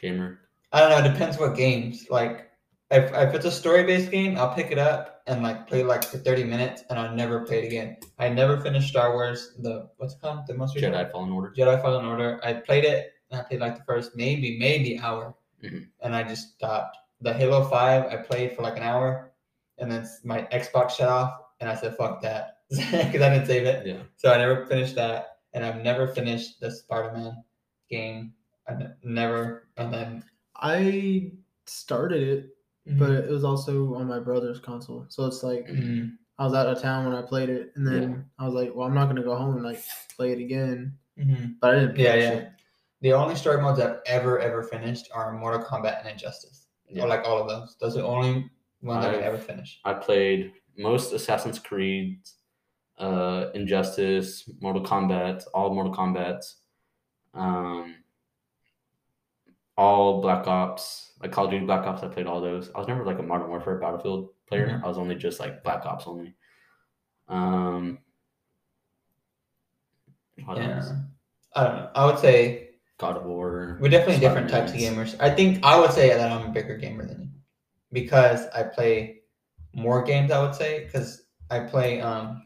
[0.00, 0.40] gamer.
[0.72, 0.98] I don't know.
[1.08, 2.06] It depends what games.
[2.10, 2.50] Like
[2.90, 6.04] if if it's a story based game, I'll pick it up and like play like
[6.04, 7.96] for thirty minutes, and I'll never play it again.
[8.18, 9.54] I never finished Star Wars.
[9.60, 10.46] The what's it called?
[10.46, 11.52] The most recent Jedi Fallen Order.
[11.56, 12.40] Jedi Fallen Order.
[12.44, 15.86] I played it and I played like the first maybe maybe hour, Mhm.
[16.00, 16.96] and I just stopped.
[17.20, 19.32] The Halo Five I played for like an hour,
[19.78, 23.46] and then s- my Xbox shut off, and I said fuck that because I didn't
[23.46, 23.86] save it.
[23.86, 24.02] Yeah.
[24.16, 27.44] So I never finished that, and I've never finished the Spider Man
[27.90, 28.32] game.
[28.68, 30.24] I n- never, and then
[30.56, 31.32] I
[31.66, 32.50] started it,
[32.86, 32.98] Mm-hmm.
[32.98, 35.06] but it was also on my brother's console.
[35.08, 36.18] So it's like Mhm.
[36.38, 38.86] I was out of town when I played it, and then I was like, well,
[38.86, 39.80] I'm not gonna go home and like
[40.14, 40.92] play it again.
[41.18, 41.54] Mhm.
[41.62, 41.96] But I didn't.
[41.98, 42.30] Yeah, yeah.
[42.32, 42.48] it.
[43.00, 46.66] The only story modes I've ever ever finished are Mortal Kombat and Injustice.
[46.86, 47.04] Yeah.
[47.04, 47.74] Or like all of those.
[47.80, 48.50] Those are the only
[48.82, 49.80] ones I've I've- ever finished.
[49.86, 52.20] I played most Assassin's Creed,
[52.98, 56.44] uh, Injustice, Mortal Kombat, all Mortal Kombat,
[57.34, 57.96] um,
[59.76, 62.02] all Black Ops, like Call of Duty Black Ops.
[62.02, 62.70] I played all those.
[62.74, 64.68] I was never like a Modern Warfare Battlefield player.
[64.68, 64.84] Mhm.
[64.84, 66.34] I was only just like Black Ops only.
[67.28, 67.98] Um,
[70.36, 70.76] Yeah.
[70.76, 70.92] else?
[71.54, 71.90] I don't know.
[71.94, 73.78] I would say God of War.
[73.80, 75.16] we're definitely different types of gamers.
[75.20, 77.28] I think I would say that I'm a bigger gamer than you
[77.92, 79.22] because I play
[79.72, 80.30] more games.
[80.30, 82.42] I would say because I play um,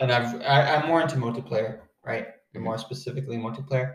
[0.00, 2.28] and I've I, I'm more into multiplayer, right?
[2.54, 2.62] Mhm.
[2.62, 3.94] More specifically multiplayer.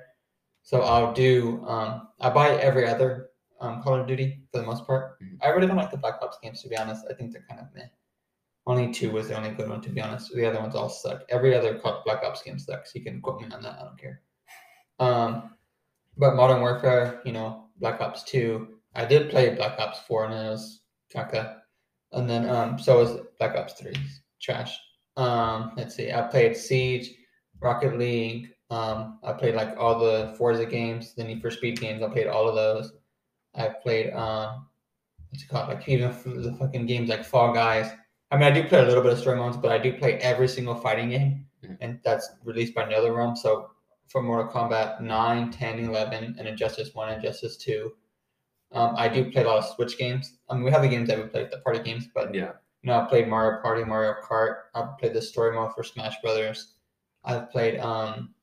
[0.64, 4.86] So I'll do um, I buy every other um, Call of Duty for the most
[4.86, 5.20] part.
[5.22, 5.38] Mhm.
[5.42, 7.06] I really don't like the Black Ops games to be honest.
[7.10, 7.88] I think they're kind of meh.
[8.68, 10.34] Only two was the only good one to be honest.
[10.34, 11.24] The other ones all suck.
[11.30, 12.94] Every other Black Ops game sucks.
[12.94, 13.80] You can quote me on that.
[13.80, 14.22] I don't care.
[15.00, 15.56] Um,
[16.18, 18.78] but Modern Warfare, you know, Black Ops Two.
[18.94, 20.82] I did play Black Ops Four, and it was
[21.14, 21.62] caca.
[22.12, 23.96] And then um, so was Black Ops Three.
[24.42, 24.78] Trash.
[25.18, 26.12] Um, let's see.
[26.12, 27.12] I played Siege,
[27.60, 28.50] Rocket League.
[28.70, 32.02] Um, I played like all the Forza games, the Need for Speed games.
[32.02, 32.94] I played all of those.
[33.56, 34.68] I played um,
[35.30, 35.70] what's it called?
[35.70, 36.10] Like even
[36.44, 37.92] the fucking games like Fall Guys.
[38.32, 40.14] I mean, I do play a little bit of story modes, but I do play
[40.20, 41.78] every single fighting game, Mhm.
[41.82, 43.38] and that's released by NetherRealm.
[43.38, 43.72] So
[44.08, 47.94] for Mortal Kombat 9, 10, 11, and Injustice 1 and Injustice 2.
[48.72, 50.38] Um, I do play a lot of Switch games.
[50.50, 52.54] I mean, we have the games that we play, the party games, but Yeah.
[52.84, 54.56] You know, I played Mario Party, Mario Kart.
[54.74, 56.76] I've played the story mode for Smash Brothers.
[57.24, 58.34] I've played um,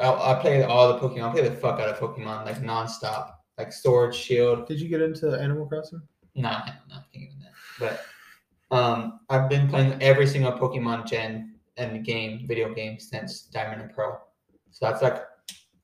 [0.00, 1.28] I, I play all the Pokemon.
[1.28, 4.66] I play the fuck out of Pokemon like nonstop, like Sword, Shield.
[4.66, 6.02] Did you get into Animal Crossing?
[6.34, 7.52] Nah, not even that.
[7.78, 13.82] But um, I've been playing every single Pokemon gen and game, video game since Diamond
[13.82, 14.28] and Pearl.
[14.70, 15.22] So that's like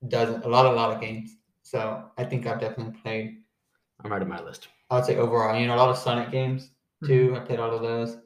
[0.09, 1.37] dozen, a lot, a lot of games.
[1.63, 3.37] So I think I've definitely played.
[4.03, 4.69] I'm right on my list.
[4.89, 6.71] I would say overall, you know, a lot of Sonic games
[7.05, 7.35] too.
[7.37, 8.17] I played all of those.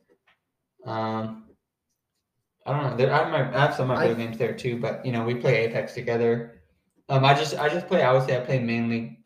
[0.85, 1.45] Um,
[2.67, 2.97] I don't know.
[2.97, 5.35] There, I might I have some my I- games there too, but you know, we
[5.35, 6.63] play Apex together.
[7.09, 8.03] Um, I just I just play.
[8.03, 9.21] I would say I play mainly,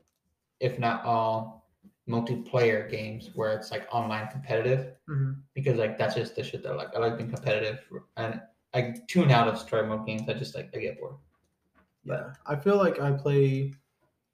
[0.60, 1.68] if not all,
[2.08, 6.72] multiplayer games where it's like online competitive hmm because like that's just the shit that
[6.72, 6.94] I like.
[6.96, 7.78] I like being competitive
[8.16, 8.40] and
[8.74, 10.28] I tune out of story mode games.
[10.28, 11.16] I just like I get bored.
[12.04, 13.74] Yeah, I feel like I play.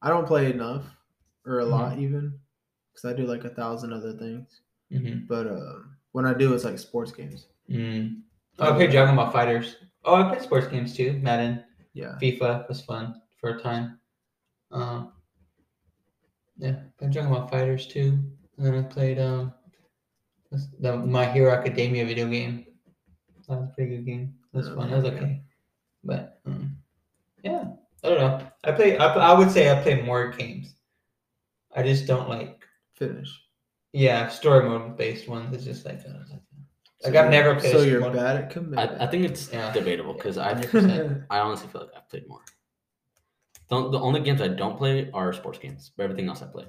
[0.00, 0.84] I don't play enough,
[1.46, 2.38] or a lot even,
[2.92, 4.60] because I do like a thousand other things.
[4.92, 5.26] Mm-hmm.
[5.28, 5.74] But uh,
[6.12, 7.46] when I do, it's like sports games.
[7.70, 8.20] Mm.
[8.58, 9.76] Oh, I played Dragon Ball Fighters.
[10.04, 11.18] Oh, I played sports games too.
[11.22, 11.64] Madden.
[11.94, 13.98] Yeah, FIFA was fun for a time.
[14.70, 15.12] Um,
[16.58, 18.18] yeah, played Dragon Ball Fighters too,
[18.58, 19.52] and then I played um,
[20.80, 22.66] the My Hero Academia video game.
[23.48, 24.34] That was a pretty good game.
[24.52, 24.90] That was fun.
[24.90, 25.16] That was Okay.
[25.16, 25.42] okay,
[26.04, 26.76] but um,
[27.42, 27.64] yeah,
[28.04, 28.46] I don't know.
[28.64, 28.96] I play.
[28.96, 30.74] I, I would say I play more games.
[31.74, 32.62] I just don't like.
[32.94, 33.28] finish.
[33.94, 35.54] Yeah, story mode based ones.
[35.54, 36.00] It's just like.
[36.00, 36.40] Uh, like,
[37.00, 37.72] So like I've never played.
[37.72, 38.14] So you're mode.
[38.14, 39.00] bad at commitment.
[39.00, 39.72] I, I think it's Yeah.
[39.72, 40.50] debatable because I
[41.30, 42.40] I honestly feel like I've played more.
[43.68, 46.66] The, the only games I don't play are sports games, but everything else I play.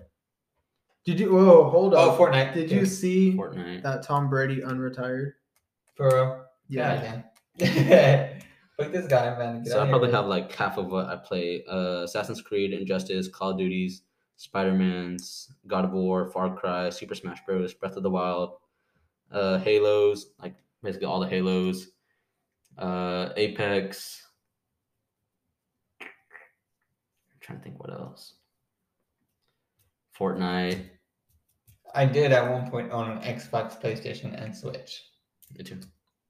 [1.04, 1.34] Did you?
[1.34, 2.10] Whoa, hold on.
[2.10, 2.18] Oh.
[2.18, 2.54] Fortnite.
[2.54, 2.80] Did yeah.
[2.80, 3.82] you see Fortnite.
[3.84, 5.34] that Tom Brady unretired?
[5.96, 6.46] For real?
[6.70, 7.22] Yeah.
[7.58, 8.34] Yeah.
[8.78, 9.64] Fuck this guy, man.
[9.64, 12.74] Get So I probably here, have like half of what I play: uh, Assassin's Creed,
[12.74, 14.02] Injustice, Call of Duties,
[14.38, 18.56] Spider Man's, God of War, Far Cry, Super Smash Bros, Breath of the Wild,
[19.32, 21.88] uh, Halos, like basically all the Halos,
[22.78, 24.22] uh, Apex.
[26.02, 26.08] I'm
[27.40, 28.34] trying to think what else.
[30.20, 30.86] Fortnite.
[31.94, 35.02] I did at one point own an Xbox, PlayStation, and Switch.
[35.58, 35.80] Me too.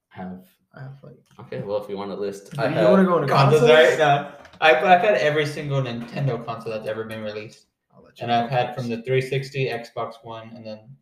[0.09, 1.17] Have I have like.
[1.39, 1.61] okay.
[1.61, 2.97] Well, if you want to list, You, I want have.
[2.99, 3.89] to go into Consoles, consoles?
[3.89, 3.97] right?
[3.97, 4.31] No.
[4.61, 7.65] I've, I've had every single Nintendo console that's ever been released.
[7.95, 8.79] I'll let you And I've had first.
[8.79, 10.95] from the 360, Xbox One, and then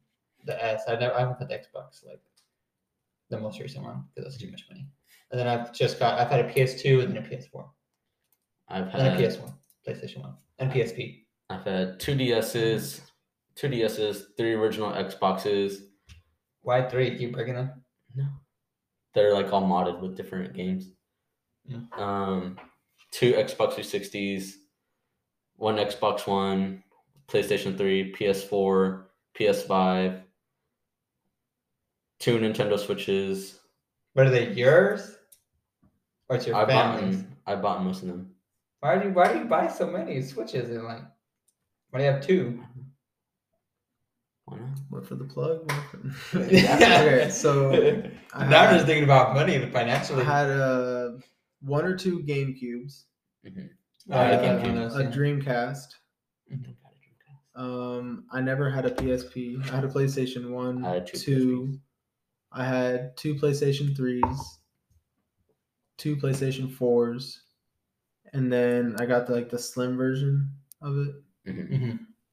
[0.46, 0.84] the S.
[0.88, 2.22] I never, I haven't had the Xbox like
[3.30, 4.86] the most recent one because that's too much money.
[5.32, 7.68] And then I've just got, I've had a PS2 and then a PS4,
[8.70, 9.28] I've and a.
[9.28, 9.54] PS1,
[9.88, 11.24] PlayStation One, and PSP.
[11.50, 13.02] I've had two DSs,
[13.56, 15.78] two DSs, three original Xboxes.
[16.62, 17.18] Why three?
[17.18, 17.72] Keep breaking them.
[18.16, 18.28] No,
[19.16, 20.92] they're like all modded with different games.
[21.66, 21.80] Yeah.
[21.98, 22.58] Um,
[23.12, 24.52] two Xbox 360s,
[25.64, 26.84] one Xbox One,
[27.30, 29.04] PlayStation 3, PS4,
[29.40, 30.22] PS5,
[32.20, 33.60] two Nintendo Switches.
[34.14, 35.16] But are they yours?
[36.28, 37.02] Or it's your I bought?
[37.48, 38.32] I bought most of them.
[38.82, 41.02] Why do you why do you buy so many switches and like
[41.90, 42.62] why do you have two?
[44.46, 44.80] Why not?
[44.90, 45.72] One for the plug.
[45.72, 46.38] One for...
[46.40, 47.72] okay, so
[48.34, 50.24] I now I'm just thinking about money I financially.
[50.24, 51.12] I had uh,
[51.62, 53.06] one or two Game Cubes,
[53.46, 53.70] I had
[54.10, 55.10] Uh, one of a yeah.
[55.10, 55.96] Dreamcast.
[56.48, 57.60] I think a Dreamcast.
[57.62, 59.70] Um, I never had a PSP.
[59.72, 61.80] I had a PlayStation One, I had two two.
[62.52, 64.60] I had two PlayStation threes,
[65.98, 67.42] two PlayStation fours,
[68.34, 71.16] and then I got the, like the slim version of it.
[71.48, 71.70] Mhm.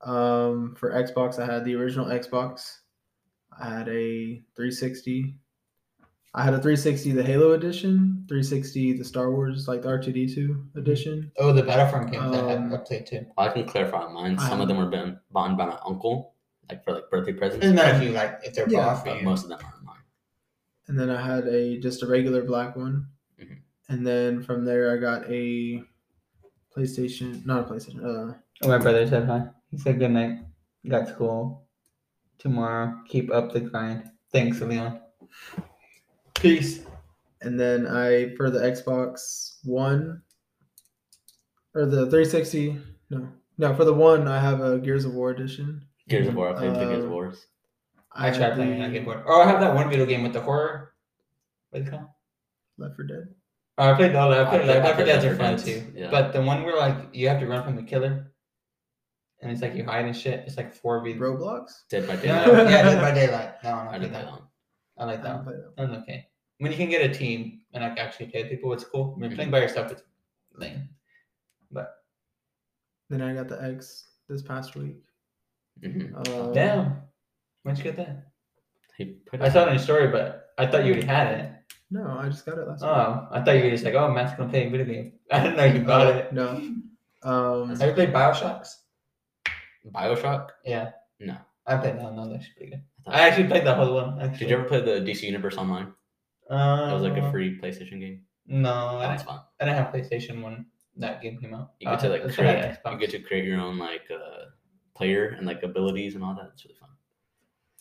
[0.03, 0.09] Mhm.
[0.09, 2.79] Um, for Xbox, I had the original Xbox.
[3.59, 5.37] I had a 360.
[6.33, 8.25] I had a 360, the Halo edition.
[8.29, 11.33] 360, the Star Wars, like the R2D2 edition.
[11.39, 13.27] Oh, the Battlefront games I had Um, I played too.
[13.37, 14.37] I can clarify on mine.
[14.39, 16.35] I Some of them were been bought by my uncle,
[16.69, 17.63] like for like birthday presents.
[17.63, 19.25] Doesn't matter if you like if they're Yeah, bought for but you.
[19.25, 19.97] most of them are mine.
[20.87, 23.07] And then I had a just a regular black one.
[23.41, 23.59] Mhm.
[23.89, 25.83] And then from there, I got a
[26.77, 28.05] PlayStation, not a PlayStation.
[28.05, 29.49] Uh, Oh, my brother said hi.
[29.71, 30.45] He said good night.
[30.87, 31.67] Got school
[32.39, 33.01] tomorrow.
[33.09, 34.11] Keep up the grind.
[34.33, 35.01] Thanks, Leon.
[36.41, 36.81] Peace.
[37.43, 40.23] and then I for the Xbox One
[41.75, 42.79] or the 360.
[43.11, 45.83] No, no, for the one, I have a Gears of War edition.
[46.09, 46.51] Gears of War.
[46.51, 47.47] I played the Gears of Uh, Wars.
[48.13, 49.23] I, had tried playing the that game board.
[49.27, 50.93] Oh, I have that one video game with the horror.
[51.71, 52.07] What's it called?
[52.79, 53.35] Left 4 Dead.
[53.79, 54.47] Oh, I played all that.
[54.47, 55.93] I played, I played- I Left 4 played Dead's are fun too.
[55.95, 56.11] yeah.
[56.11, 58.33] But the one where like you have to run from the killer,
[59.41, 60.45] and it's like you hide and shit.
[60.47, 61.15] It's like four v.
[61.15, 61.83] Roblox.
[61.89, 62.47] Dead by Daylight.
[62.49, 63.55] yeah, Dead by Daylight.
[63.63, 64.31] No, I I did like that that.
[64.33, 64.43] one.
[64.99, 65.29] I like that.
[65.29, 65.55] haven't one.
[65.77, 65.77] that.
[65.89, 66.27] That's okay.
[66.61, 69.13] When you can get a team and like actually play with people, it's cool.
[69.17, 70.03] When you're playing by yourself, it's
[70.55, 70.89] lame.
[71.73, 71.89] But
[73.09, 75.03] Then I got the X this past week.
[75.83, 76.13] Mhm.
[76.15, 77.01] Uh, damn,
[77.63, 78.27] when'd you get that?
[78.99, 81.53] He put I saw it in your story, but I thought you already had it.
[81.91, 82.91] No, I just got it last week.
[82.93, 85.13] Oh, I thought you were just like, oh, Matt's gonna play a video game.
[85.33, 86.33] I didn't know you bought Oh, it.
[86.35, 86.49] No.
[87.23, 88.69] Um, Have you played Bioshocks?
[89.91, 90.49] Bioshock.
[90.65, 90.91] Yeah.
[91.21, 91.37] No.
[91.67, 92.15] I played that.
[92.15, 92.83] No, that's pretty good.
[93.07, 94.21] I I actually played the whole one.
[94.21, 94.39] Actually.
[94.39, 95.93] Did you ever play the DC Universe Online?
[96.51, 98.23] Uh, That was like a free PlayStation game.
[98.47, 99.41] No, That I, fun.
[99.61, 101.73] I didn't have PlayStation when that game came out.
[101.79, 102.79] You get Uh, to like that's when I create.
[102.93, 104.47] You get to create your own like uh,
[104.95, 106.51] player and like abilities and all that.
[106.53, 106.91] It's really fun.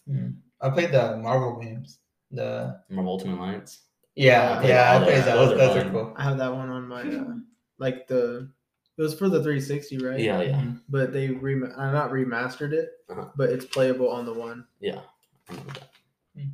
[0.08, 0.36] Mm.
[0.62, 2.00] I played the Marvel games.
[2.32, 3.82] The Marvel Ultimate Alliance.
[4.16, 5.26] yeah, I played yeah, I played those.
[5.26, 5.50] those.
[5.50, 6.14] Those are Those are cool.
[6.16, 7.34] I have that one on my uh,
[7.80, 8.50] like the.
[8.98, 10.20] It was for the 360, right?
[10.20, 10.82] Yeah, yeah, Mhm.
[10.90, 13.30] But they rem- uh, not remastered it, Uh-huh.
[13.38, 14.68] but it's playable on the one.
[14.82, 15.00] yeah.
[15.50, 15.90] I remember that.
[16.38, 16.50] I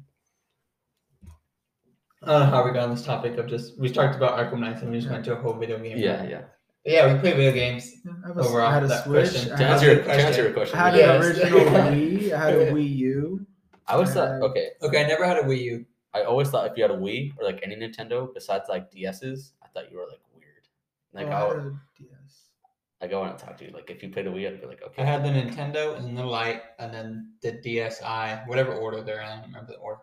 [2.26, 4.82] don't know how we got on this topic of just we talked about Arkham Knights
[4.82, 5.98] and we just went to a whole video game.
[5.98, 6.42] Yeah, yeah.
[6.84, 7.92] But yeah, we play video games.
[8.06, 9.32] Yeah, I, have a, Overall, I had a that Switch.
[9.32, 9.54] question.
[9.54, 10.20] I To answer, your, question.
[10.20, 11.14] to answer your I had yeah.
[11.16, 12.32] an original Wii.
[12.32, 13.48] I had a Wii U.
[13.88, 14.70] I always thought Uh, okay.
[14.82, 15.86] Okay, I never had a Wii U.
[16.14, 19.52] I always thought if you had a Wii or like any Nintendo besides like DSs,
[19.64, 20.68] I thought you were like weird.
[21.14, 22.42] Like oh, I, I would- had a DS.
[23.02, 23.72] like I want to talk to you.
[23.72, 25.02] Like if you played a Wii, I'd be like, okay.
[25.02, 29.28] I had the Nintendo and the Lite and then the DSi, whatever order they're in.
[29.28, 30.02] I don't remember the order.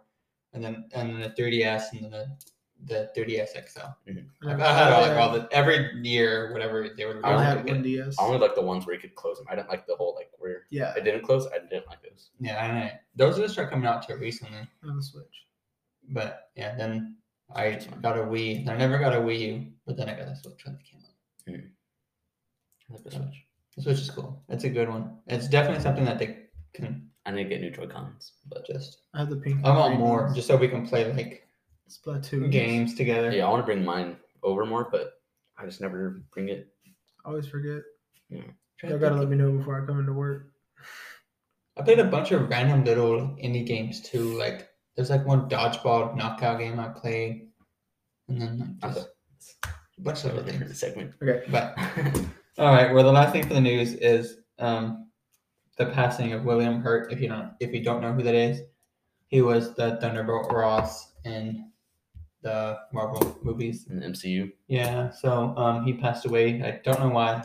[0.52, 2.36] And then and then the 3DS and then the
[2.84, 3.80] the 3DS XL.
[4.06, 7.20] And I've I had all, like all the every year, whatever they would.
[7.24, 8.16] I only had one DS.
[8.18, 9.46] I only like the ones where you could close them.
[9.50, 11.46] I didn't like the whole like where Yeah, it didn't close.
[11.54, 12.30] I didn't like those.
[12.40, 12.90] Yeah, I know.
[13.16, 14.58] Those just started coming out too recently.
[14.88, 15.46] on the Switch.
[16.08, 17.16] But yeah, then
[17.54, 18.68] I got a Wii.
[18.68, 21.00] I never got a Wii U, but then I got a Switch when it came
[21.00, 21.60] out.
[22.90, 23.46] I like the Switch.
[23.76, 24.42] The Switch is cool.
[24.48, 25.18] It's a good one.
[25.28, 28.98] It's definitely something that they can I need to get new Joy Cons, but just.
[29.14, 29.64] I had the pink.
[29.64, 30.34] I want more, ones.
[30.34, 31.46] just so we can play like
[31.88, 33.30] Splatoon games together.
[33.30, 35.14] yeah, I want to bring mine over more, but
[35.56, 36.68] I just never bring it.
[37.24, 37.82] I always forget.
[38.30, 40.48] Trying Y'all gotta let me know before I come into work.
[41.76, 44.36] I played a bunch of random little indie games too.
[44.38, 47.48] Like there's like one dodgeball knockout game I played,
[48.28, 49.08] and then like, just
[49.64, 50.78] a bunch of a other different things.
[50.80, 51.14] segment.
[51.22, 51.44] Okay.
[51.50, 51.78] But
[52.58, 55.08] all right, well, the last thing for the news is um,
[55.84, 57.12] the passing of William Hurt.
[57.12, 58.60] If you don't, if you don't know who that is,
[59.28, 61.70] he was the Thunderbolt Ross in
[62.42, 63.86] the Marvel movies.
[63.88, 66.62] In the MCU, Yeah, so um, he passed away.
[66.62, 67.44] I don't know why.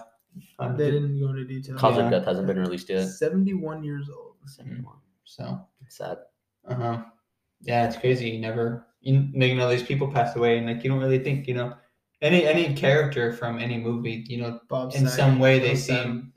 [0.59, 1.75] Um, They didn't go into detail.
[1.77, 2.05] cause Yeah.
[2.05, 3.07] of death hasn't been released yet.
[3.07, 4.35] Seventy-one years old.
[4.45, 4.95] Seventy-one.
[5.23, 6.17] so Sad.
[6.67, 7.03] Uh huh.
[7.61, 8.29] Yeah, it's crazy.
[8.29, 11.47] You never, you, you know, these people pass away, and like you don't really think,
[11.47, 11.73] you know,
[12.21, 14.93] any any character from any movie, you know, Bob.
[14.93, 16.33] in Saget, some way they Bill seem Sam.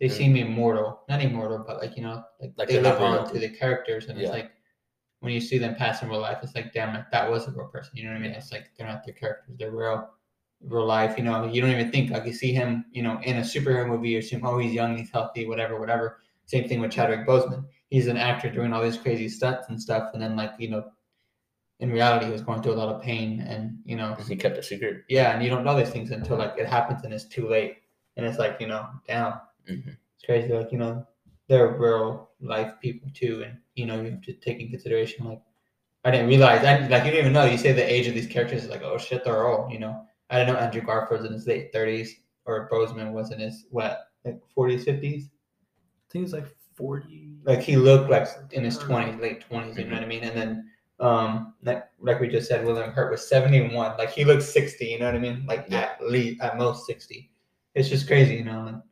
[0.00, 3.38] They seem immortal, not immortal, but like you know, like, Like they live on to
[3.38, 4.24] the characters, and Yeah.
[4.26, 4.50] it's like
[5.20, 7.50] when you see them pass in real life, it's like damn, like that was a
[7.52, 7.92] real person.
[7.96, 8.32] You know what I mean?
[8.32, 10.10] It's like they're not their characters; they're real,
[10.60, 11.16] real life.
[11.16, 13.88] You know, you don't even think like you see him, you know, in a superhero
[13.88, 16.20] movie, you assume oh he's young, he's healthy, whatever, whatever.
[16.44, 17.64] Same thing with Chadwick Boseman.
[17.88, 20.84] He's an actor doing all these crazy stunts and stuff, and then like you know,
[21.80, 24.56] in reality, he was going through a lot of pain, and you know, He kept
[24.58, 25.04] it secret.
[25.08, 27.78] yeah, and you don't know these things until like it happens and it's too late,
[28.16, 29.34] and it's like you know, damn,
[29.68, 30.52] hmm it's crazy.
[30.52, 31.06] Like you know,
[31.48, 35.40] they're real life people too, and you know, you have to take in consideration like.
[36.04, 36.64] I didn't realize.
[36.64, 37.44] I like you didn't even know.
[37.46, 39.72] You say the age of these characters is like, oh shit, they're old.
[39.72, 43.40] You know, I didn't know Andrew Garfield's in his late thirties, or Boseman was in
[43.40, 45.28] his what, like forties, fifties.
[45.28, 47.30] I think it's like forty.
[47.44, 49.76] Like he looked like in his twenties, late twenties.
[49.78, 50.22] You know what I mean?
[50.22, 53.96] And then, um, like, like we just said, William Hurt was seventy one.
[53.98, 54.86] Like he looks sixty.
[54.86, 55.44] You know what I mean?
[55.46, 55.90] Like Yeah.
[56.00, 57.30] at least at most sixty.
[57.74, 58.82] It's just crazy, you know.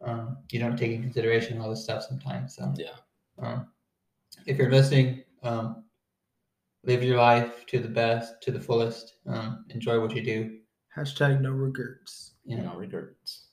[0.00, 2.56] And, um, you don't take in consideration all this stuff sometimes.
[2.56, 2.96] So Yeah.
[3.38, 3.72] um,
[4.46, 5.84] if you're listening, um,
[6.84, 9.16] live your life to the best, to the fullest.
[9.26, 10.58] Um, enjoy what you do.
[10.96, 12.34] Hashtag no regrets.
[12.44, 13.48] You You know, know, regrets.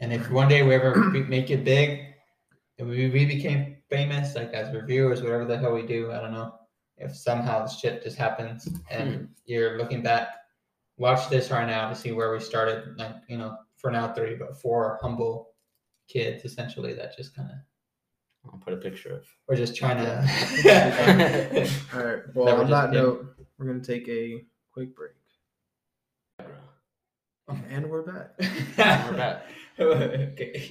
[0.00, 0.94] and if one day we ever
[1.28, 2.14] make it big,
[2.78, 6.32] and we, we became famous, like as reviewers, whatever the hell we do, I don't
[6.32, 6.52] know.
[6.98, 10.28] If somehow this shit just happens and you're looking back,
[10.98, 12.96] watch this right now to see where we started.
[12.98, 15.54] Like, you know, for now three, but four humble
[16.08, 17.56] kids essentially that just kind of,
[18.52, 19.26] I'll put a picture of.
[19.48, 21.70] we're just trying to.
[21.94, 22.22] All right.
[22.34, 25.12] Well, on that note, we're gonna take a quick break,
[27.70, 28.30] and we're back.
[29.08, 29.42] We're back.
[29.78, 30.70] okay.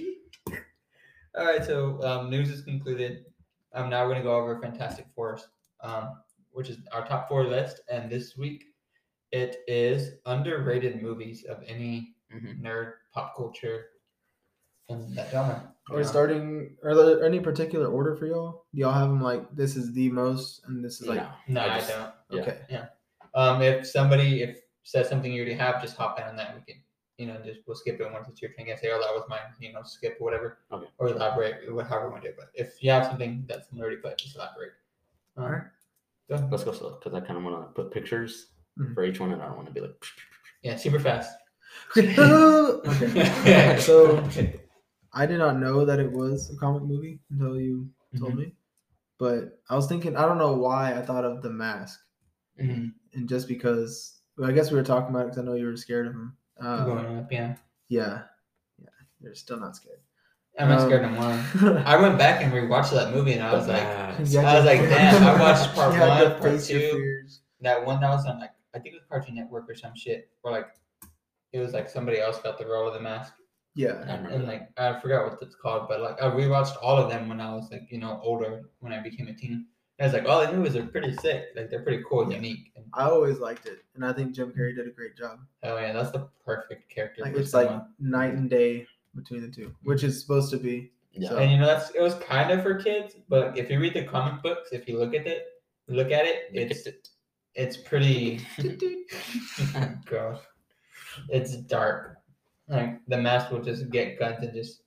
[1.38, 3.26] All right, so um, news is concluded.
[3.74, 5.39] Um, now we're gonna go over Fantastic Four,
[5.82, 6.21] um,
[6.52, 8.65] which is our top four list, and this week
[9.32, 12.62] it is underrated movies of any Mhm.
[12.62, 13.88] nerd pop culture
[14.89, 15.71] in that genre.
[15.89, 16.78] Are we Um, starting?
[16.84, 18.65] Are there any particular order for y'all?
[18.74, 21.30] Do y'all have them like this is the most, and this is like No.
[21.48, 22.39] No, I, just- don't.
[22.41, 22.78] Okay, yeah.
[22.78, 22.88] okay?
[23.36, 26.56] Um, if somebody if says something you already have, just hop in on that.
[26.56, 26.82] We can,
[27.17, 28.67] you know, just we'll skip it once it's your turn.
[28.69, 29.39] and say, oh, that was mine.
[29.60, 30.60] You know, skip or whatever.
[30.71, 30.88] Okay.
[30.98, 32.36] Or elaborate, wh- however you want to do.
[32.38, 34.71] But if you have something that's already put, just elaborate.
[35.38, 35.63] Um, Alright.
[36.30, 36.52] Go ahead.
[36.52, 38.48] Let's go slow because I kind of want to put pictures
[38.80, 38.93] Mhm.
[38.95, 39.95] for each one, and I don't want to be like.
[40.63, 41.36] Yeah, super fast.
[41.98, 43.78] okay.
[43.80, 44.24] So
[45.15, 48.38] I did not know that it was a comic movie until you told Mhm.
[48.38, 48.56] me.
[49.17, 52.01] But I was thinking, I don't know why I thought of the mask,
[52.62, 52.93] Mhm.
[53.13, 55.65] and just because well, I guess we were talking about it because I know you
[55.67, 56.36] were scared of him.
[56.60, 57.56] Uh, Growing up, yeah.
[57.88, 58.23] yeah,
[58.78, 58.89] yeah,
[59.21, 59.99] you're still not scared.
[60.60, 61.80] I'm not scared Um, no more.
[61.86, 63.82] I went back and rewatched that movie, and I was like,
[64.32, 67.25] You I was like, damn, I watched part had one, part two.
[67.62, 70.30] that one that was on like I think it was Cartoon Network or some shit,
[70.43, 70.67] or like
[71.54, 73.34] it was like somebody else got the role of the mask,
[73.76, 76.98] Yeah, I remember and like I forgot what it's called, but like I rewatched all
[76.98, 79.66] of them when I was like you know older when I became a teen.
[79.98, 82.32] And I was like, all the movies are pretty sick, like they're pretty cool, and
[82.32, 82.38] Yeah.
[82.38, 85.40] unique, and I always liked it, and I think Jim Carrey did a great job.
[85.64, 87.22] oh yeah, that's the perfect character.
[87.22, 90.92] Like for it's like night and day between the two, which is supposed to be.
[91.14, 91.30] Yeah.
[91.30, 93.94] So- and you know that's it was kind of for kids, but if you read
[93.94, 95.46] the comic books, if you look at it,
[95.88, 96.88] look at it, it's
[97.56, 98.42] it's pretty
[100.06, 100.40] gosh,
[101.30, 102.18] it's dark.
[102.67, 104.82] Like the mask will just get guns and just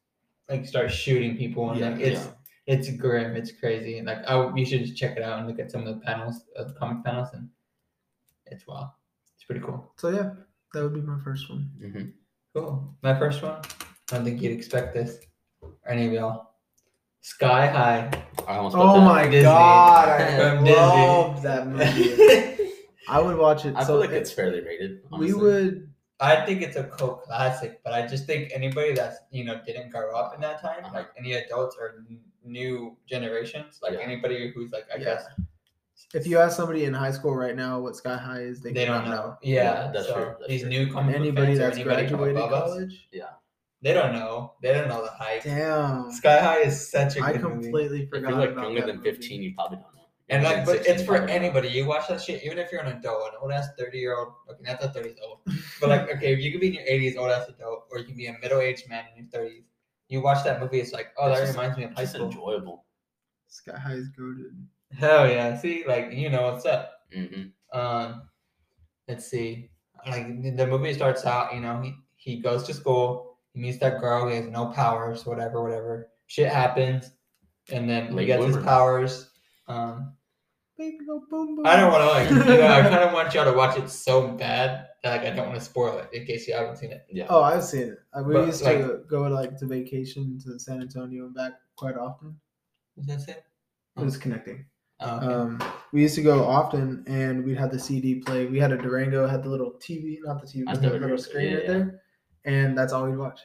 [0.49, 2.31] like start shooting people, and Yeah, like it's yeah.
[2.67, 4.03] it's grim, it's crazy.
[4.03, 6.43] Like I, you should just check it out and look at some of the panels,
[6.57, 7.49] of the comic panels, and
[8.47, 8.93] it's wow,
[9.37, 9.93] it's pretty cool.
[9.97, 10.31] So yeah,
[10.75, 11.71] that would be my first one.
[11.81, 12.13] Mhm.
[12.55, 12.97] Cool.
[13.03, 13.61] My first one.
[14.11, 15.19] I don't think you'd expect this,
[15.61, 16.47] or any of y'all.
[17.21, 18.11] Sky High.
[18.49, 19.43] I almost Oh my Disney.
[19.43, 20.81] god, I From Disney.
[20.81, 22.71] love that movie.
[23.09, 23.75] I would watch it.
[23.77, 25.01] I so feel like it- it's fairly rated.
[25.17, 25.88] we would.
[26.21, 29.91] I think it's a cult classic, but I just think anybody that's you know didn't
[29.91, 30.95] grow up in that time, Uh-huh.
[30.95, 34.01] like any adults or n- new generations, like Yeah.
[34.01, 35.05] anybody who's like I Yeah.
[35.05, 35.27] guess
[36.15, 38.85] If you ask somebody in high school right now what Sky High is, they, they
[38.85, 39.37] don't cannot know.
[39.43, 39.55] Yeah,
[39.87, 40.71] Yeah, that's so true, that's these true.
[40.71, 43.09] new And comic anybody fans that's anybody from graduated above us, college,
[43.83, 44.55] they don't know.
[44.63, 45.43] They don't know the hype.
[45.45, 47.63] damn, Sky High is such a I good movie.
[47.63, 49.11] completely If forgot you're like about younger that than movie.
[49.11, 49.98] 15, you probably don't know.
[50.31, 51.33] And like, but it's for probably don't know.
[51.49, 51.69] anybody.
[51.69, 54.35] You watch that shit, even if you're an adult, an old ass thirty year old.
[54.51, 55.39] Okay, not that thirty is old,
[55.81, 58.05] but like, okay, if you could be in your eighties, old ass adult, or you
[58.05, 59.65] can be a middle aged man in your thirties.
[60.09, 62.27] You watch that movie, it's like, oh, It's that just- reminds me of high school.
[62.27, 62.85] enjoyable.
[63.49, 64.53] Sky High is goaded.
[64.93, 65.57] Hell yeah!
[65.59, 66.93] See, like you know what's up.
[67.15, 68.29] hmm Um,
[69.09, 69.71] let's see.
[70.07, 74.01] Like the movie starts out, you know, he he goes to school, he meets that
[74.01, 76.11] girl, he has no powers, whatever, whatever.
[76.27, 77.13] Shit happens,
[77.71, 79.31] and then he Late gets his powers.
[79.67, 80.15] Um,
[80.79, 81.67] Baby go boom boom.
[81.67, 83.91] I don't want to like, you know, I kind of want y'all to watch it
[83.91, 86.93] so bad that like I don't want to spoil it in case you haven't seen
[86.93, 87.05] it.
[87.11, 87.27] Yeah.
[87.29, 87.99] Oh, I've seen it.
[88.15, 91.55] Uh, We But, used like- to go like to vacation to San Antonio and back
[91.77, 92.37] quite often.
[92.97, 93.43] Is that it?
[93.97, 94.67] It was connecting.
[95.01, 95.27] Oh, okay.
[95.27, 95.63] Um,
[95.93, 98.47] we used to go often, and we'd have the CD play.
[98.47, 101.17] We had a Durango, had the little TV, not the TV, but the little remember,
[101.19, 101.69] screen yeah, right yeah.
[101.73, 102.01] there,
[102.45, 103.41] and that's all we'd watch.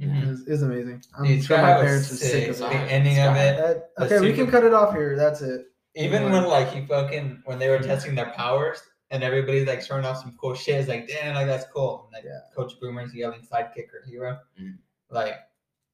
[0.00, 0.22] Mhm.
[0.22, 1.02] It, was, it was amazing.
[1.18, 2.48] I'm Dude, sure my parents are sick sick.
[2.50, 2.92] of The it.
[2.92, 3.56] ending of it.
[3.96, 5.16] That- okay, we can cut it off here.
[5.16, 5.66] That's it.
[5.96, 10.04] Even when like he fucking when they were testing their powers and everybody's like showing
[10.04, 12.04] off some cool shit, it's like damn, like that's cool.
[12.06, 12.40] And like Yeah.
[12.56, 14.38] Coach Boomer's yelling sidekick or hero.
[14.60, 14.78] Mhm.
[15.10, 15.34] Like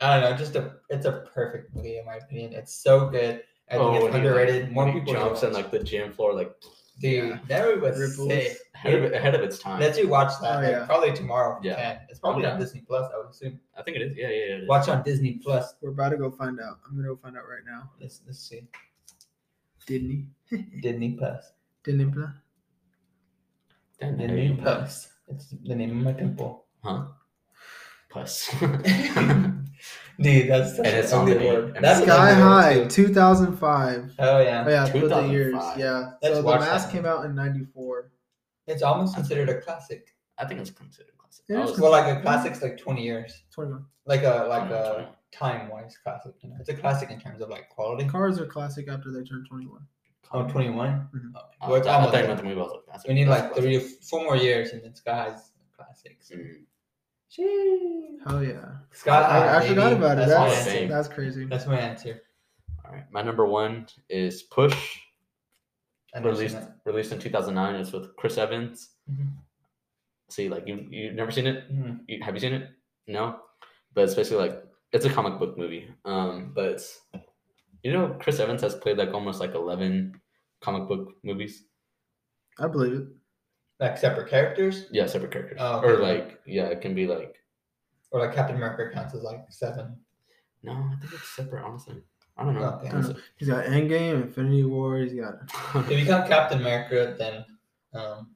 [0.00, 2.54] I don't know, just a it's a perfect movie in my opinion.
[2.54, 3.42] It's so good.
[3.68, 4.72] I think Oh, it's when he, like, underrated.
[4.72, 6.52] More when people should jumps in like the gym floor, like
[6.98, 7.38] dude, Yeah.
[7.48, 8.28] that movie was Ripples.
[8.28, 8.56] sick.
[8.74, 9.78] ahead of, ahead of its time.
[9.80, 10.56] Let's you watch that.
[10.56, 10.86] Oh, like, yeah.
[10.86, 11.58] Probably tomorrow.
[11.58, 11.76] if you Yeah.
[11.76, 12.00] can.
[12.08, 13.10] It's probably on Disney Plus.
[13.14, 13.60] I would assume.
[13.76, 14.16] I think it is.
[14.16, 14.54] Yeah, yeah, yeah.
[14.56, 14.68] it is.
[14.68, 15.74] Watch on Disney Plus.
[15.82, 16.78] We're about to go find out.
[16.88, 17.90] I'm gonna go find out right now.
[18.00, 18.66] Let's let's see.
[19.90, 20.26] Disney.
[20.82, 21.52] Disney Plus.
[21.84, 22.30] Disney Plus.
[23.98, 24.62] Then there Disney you go.
[24.62, 25.08] Plus.
[25.28, 26.64] It's the name of my temple.
[26.84, 27.06] Huh?
[28.08, 28.50] Puss.
[30.20, 31.76] Dude, that's such And an it's on the- word.
[31.80, 34.14] That's it's Sky High, 2005.
[34.18, 34.64] Oh yeah.
[34.66, 35.52] Oh, yeah, put the years.
[35.52, 35.78] 2005.
[35.78, 36.10] Yeah.
[36.22, 36.92] Let's so the watch mask that.
[36.92, 38.10] came out in 94.
[38.66, 40.14] It's almost considered a classic.
[40.38, 41.44] I think it's considered classic.
[41.48, 43.42] It was- Well, like a classic's like twenty years.
[43.54, 43.84] 21.
[44.06, 46.34] Like a like a time wise classic.
[46.40, 48.08] You know, it's a classic in terms of like quality.
[48.08, 49.80] Cars are classic after they turn 21.
[50.32, 51.08] Oh, 21?
[51.14, 51.30] Mhm.
[51.34, 51.44] Okay.
[51.60, 52.28] I Well, it's thought- I almost thought you there.
[52.28, 53.08] meant the movie was like classic.
[53.08, 56.30] We need like three, to four more years, and then Sky's classics.
[57.30, 58.18] Sheesh.
[58.26, 58.76] Hell yeah.
[58.92, 60.26] Sky I, I forgot about it.
[60.28, 61.44] That's my That's, that's crazy.
[61.46, 62.22] That's my answer.
[62.84, 64.98] All right, my number one is Push,
[66.14, 67.76] I released released in 2009.
[67.76, 68.90] It's with Chris Evans.
[69.10, 69.28] Mhm.
[70.30, 71.70] See, like you you've never seen it?
[71.72, 72.00] Mhm.
[72.08, 72.70] You, have you seen it?
[73.06, 73.40] No,
[73.94, 75.88] but it's basically like it's a comic book movie.
[76.04, 77.00] Um, but it's
[77.82, 80.20] you know Chris Evans has played like almost like 11
[80.60, 81.64] comic book movies.
[82.58, 83.06] I believe it.
[83.78, 85.58] Like separate characters, Yeah, separate characters.
[85.60, 87.36] Oh, Or like yeah, it can be like
[88.10, 89.96] or like Captain America counts as like seven.
[90.62, 91.64] no, I think it's separate.
[91.64, 92.02] Honestly,
[92.36, 92.64] I don't know.
[92.80, 92.88] Okay.
[92.88, 93.16] I don't know.
[93.36, 94.98] He's got Endgame, Infinity War.
[94.98, 95.34] He's got.
[95.90, 97.44] If you count Captain America, then
[97.94, 98.30] um,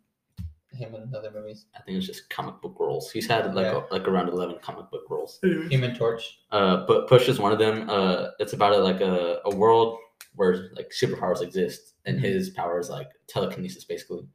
[0.75, 1.67] him in other movies.
[1.77, 3.11] I think it's just comic book roles.
[3.11, 3.83] He's had like Yeah.
[3.91, 5.39] a, like around 11 comic book roles.
[5.43, 6.41] Human Torch.
[6.51, 7.89] Uh, but Push is one of them.
[7.89, 9.99] Uh, it's about a, like a, a world
[10.35, 12.23] where like superpowers exist, and Mhm.
[12.23, 14.27] his power is like telekinesis, basically.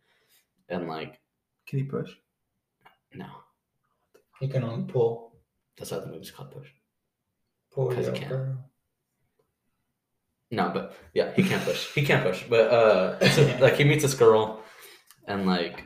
[0.70, 1.20] and like
[1.68, 2.12] Can he push?
[3.14, 3.26] no,
[4.40, 5.36] He can only pull.
[5.78, 6.70] that's why the movie's called Push.
[7.72, 8.30] Pull 'Cause he can't.
[8.30, 8.58] girl.
[10.52, 11.92] No, but yeah, he can't push.
[11.94, 12.44] He can't push.
[12.50, 14.64] But uh, so, like he meets this girl,
[15.28, 15.86] and like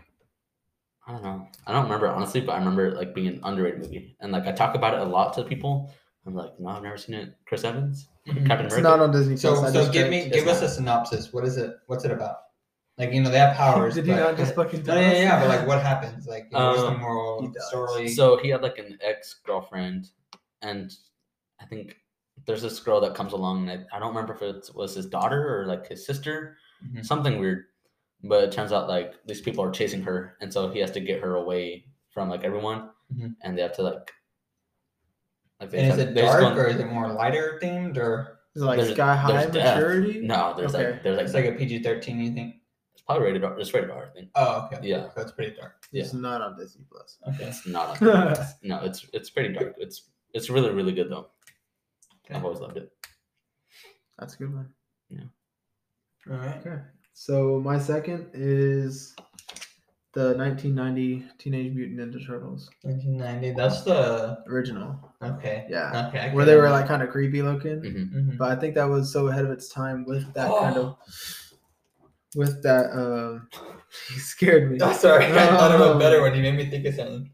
[1.07, 1.47] I don't know.
[1.67, 4.45] I don't remember honestly, but I remember it, like being an underrated movie, and like
[4.47, 5.91] I talk about it a lot to people.
[6.25, 7.35] I'm like, no, I've never seen it.
[7.45, 8.47] Chris Evans, Mhm.
[8.47, 8.81] Captain It's America.
[8.97, 9.35] not on Disney.
[9.35, 10.11] So, Plus, I so just give checked.
[10.11, 10.69] me, It's give us not.
[10.69, 11.33] a synopsis.
[11.33, 11.75] What is it?
[11.87, 12.37] What's it about?
[12.97, 13.95] Like you know, they have powers.
[13.95, 14.79] Did he but- not just fucking?
[14.83, 15.17] No, tell yeah, us?
[15.17, 16.25] yeah, but like, what happens?
[16.27, 17.67] Like, you know, what's the Um, he moral dies.
[17.67, 18.07] story?
[18.07, 20.11] So he had like an ex girlfriend,
[20.61, 20.93] and
[21.59, 21.97] I think
[22.45, 23.67] there's this girl that comes along.
[23.67, 26.55] And I, I don't remember if it was his daughter or like his sister,
[26.87, 27.05] Mhm.
[27.05, 27.65] something weird.
[28.23, 30.99] But it turns out like these people are chasing her, and so he has to
[31.01, 33.35] get her away from like everyone, Mhm.
[33.41, 34.11] and they have to like.
[35.59, 38.61] like they and is it dark go- or is it more lighter themed or Is
[38.61, 39.75] it like There's- sky high there's death.
[39.77, 40.21] maturity?
[40.21, 40.91] No, there's Okay.
[40.93, 42.19] like there's like it's like a PG thirteen?
[42.19, 42.55] You think?
[42.93, 43.59] it's probably rated R.
[43.59, 44.29] It's rated R, I think.
[44.35, 44.79] Oh, okay.
[44.87, 45.09] Yeah.
[45.09, 45.83] so it's pretty dark.
[45.91, 47.17] Yeah, It's not on Disney Plus.
[47.27, 47.45] Okay.
[47.45, 47.99] it's not.
[48.01, 49.73] On no, it's it's pretty dark.
[49.79, 51.31] It's it's really really good though.
[52.25, 52.35] Okay.
[52.35, 52.91] I've always loved it.
[54.19, 54.71] That's a good one.
[55.09, 55.23] Yeah.
[56.29, 56.57] All right.
[56.65, 56.79] Okay.
[57.13, 59.15] So my second is
[60.13, 63.53] the 1990 Teenage Mutant Ninja Turtles 1990.
[63.55, 64.97] That's the original.
[65.21, 65.65] okay.
[65.69, 66.07] Yeah.
[66.09, 66.31] Okay.
[66.33, 67.79] Where they were like kind of creepy looking.
[67.79, 68.37] hmm Mhm.
[68.37, 70.97] But I think that was so ahead of its time with that kind of
[72.35, 73.47] with that um
[74.13, 74.77] he scared me.
[74.81, 75.25] Oh, sorry.
[75.25, 75.99] I thought of a Oh.
[75.99, 76.35] better one.
[76.35, 77.29] You made me think of something.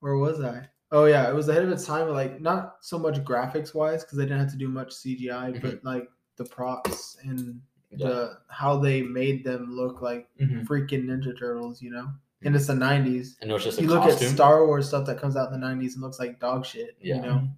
[0.00, 0.68] Where was I?
[0.90, 2.08] Oh yeah, it was ahead of its time.
[2.08, 5.82] Like not so much graphics wise because they didn't have to do much CGI, but
[5.84, 7.60] like the props and
[7.96, 8.08] Yeah.
[8.08, 10.66] the how they made them look like Mhm.
[10.66, 11.80] freaking Ninja Turtles.
[11.82, 12.08] You know,
[12.42, 13.36] and it's the '90s.
[13.40, 14.28] And it was just a You look costume.
[14.28, 16.96] at Star Wars stuff that comes out in the '90s and looks like dog shit.
[17.00, 17.16] Yeah.
[17.16, 17.48] You know,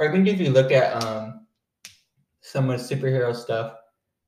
[0.00, 1.46] I think if you look at um
[2.40, 3.76] some of the superhero stuff,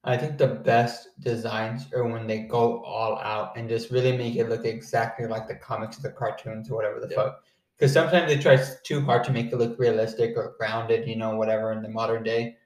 [0.05, 4.37] I think the best designs are when they go all out and just really make
[4.37, 7.17] it look exactly like the comics or the cartoons or whatever the Yeah.
[7.17, 7.43] fuck.
[7.77, 11.37] Because sometimes they try too hard to make it look realistic or grounded, you know,
[11.37, 12.57] whatever in the modern day.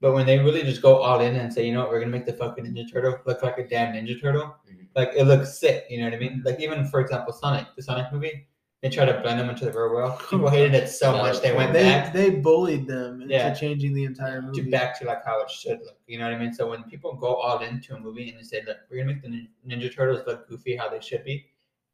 [0.00, 2.12] But when they really just go all in and say, you know what, we're gonna
[2.12, 4.86] make the fucking Ninja Turtle look like a damn Ninja Turtle, Mhm.
[4.96, 5.84] like it looks sick.
[5.90, 6.42] You know what I mean?
[6.44, 8.46] Like even for example, Sonic, the Sonic movie,
[8.82, 10.18] they try to blend them into the real world.
[10.30, 13.52] People hated it so Yeah, much they went they back they bullied them into Yeah.
[13.52, 14.70] changing the entire to movie.
[14.70, 15.98] back to like how it should look.
[16.06, 16.54] You know what I mean?
[16.54, 19.22] So when people go all into a movie and they say, "Look, we're gonna make
[19.22, 21.44] the Ninja Turtles look goofy how they should be,"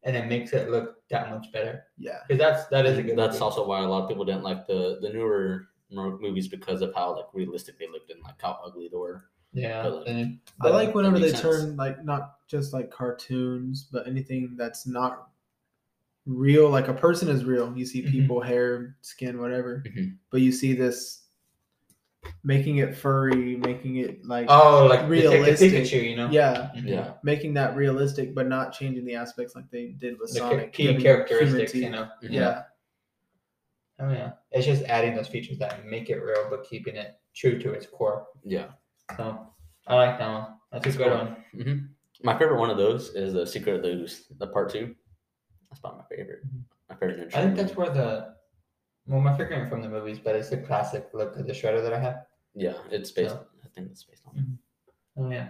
[0.03, 3.17] and it makes it look that much better Yeah, because that's that is a good.
[3.17, 3.43] That's movie.
[3.43, 6.93] also why a lot of people didn't like the the newer mo- movies because of
[6.93, 9.23] how like realistic they looked and like how ugly they were.
[9.53, 9.83] yeah.
[9.83, 11.41] but, like, and- I like whenever they sense.
[11.41, 15.29] turn like not just like cartoons, but anything that's not
[16.25, 16.69] real.
[16.69, 17.73] Like a person is real.
[17.75, 18.11] You see Mhm.
[18.11, 19.83] people, hair, skin, whatever.
[19.87, 20.17] Mhm.
[20.29, 21.23] But you see this
[22.43, 25.71] making it furry, making it like oh, like the the realistic.
[25.71, 26.29] Pikachu, you know?
[26.29, 26.85] yeah, Mhm.
[26.87, 27.13] Yeah.
[27.23, 30.73] making that realistic, but not changing the aspects like they did with The Sonic.
[30.73, 32.31] key characteristics, human you teeth.
[32.31, 32.37] know.
[32.39, 32.63] Yeah,
[33.99, 34.31] Oh yeah.
[34.51, 37.85] It's just adding those features that make it real, but keeping it true to its
[37.87, 38.27] core.
[38.43, 38.67] Yeah.
[39.15, 39.47] So
[39.87, 40.45] I like that one.
[40.71, 41.17] That's a That's good cool.
[41.17, 41.35] one.
[41.53, 41.85] hmm
[42.23, 44.95] My favorite one of those is the Secret of the Ooze, the part two.
[45.69, 46.39] That's probably my favorite.
[46.47, 46.63] Mhm.
[46.89, 47.27] My favorite.
[47.33, 47.61] I think movie.
[47.63, 48.35] that's where the
[49.07, 51.93] well, my it from the movies, but it's the classic look of the shredder that
[51.93, 52.25] I have.
[52.53, 53.31] Yeah, it's based.
[53.35, 54.57] So- I think it's based on.
[55.17, 55.49] Oh yeah.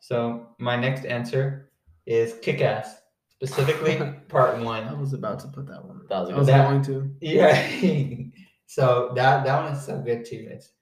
[0.00, 1.70] So my next answer
[2.06, 3.02] is Kick Ass,
[3.42, 3.96] specifically
[4.28, 4.84] part one.
[4.84, 6.02] I was about to put that one.
[6.08, 7.16] That was a I good was That- going to.
[7.20, 8.28] Yeah.
[8.66, 10.46] so that that one is so good too.
[10.50, 10.72] It's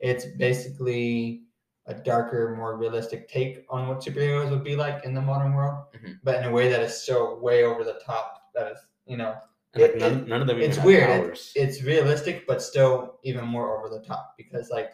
[0.00, 1.42] it's basically
[1.86, 5.84] a darker, more realistic take on what superheroes would be like in the modern world,
[5.94, 6.18] Mhm.
[6.22, 8.50] but in a way that is so way over the top.
[8.54, 9.34] That is, you know,
[9.74, 10.60] And, like, none, it- none of them.
[10.60, 11.28] it's weird.
[11.32, 14.92] It- it's realistic, but still even more over the top because like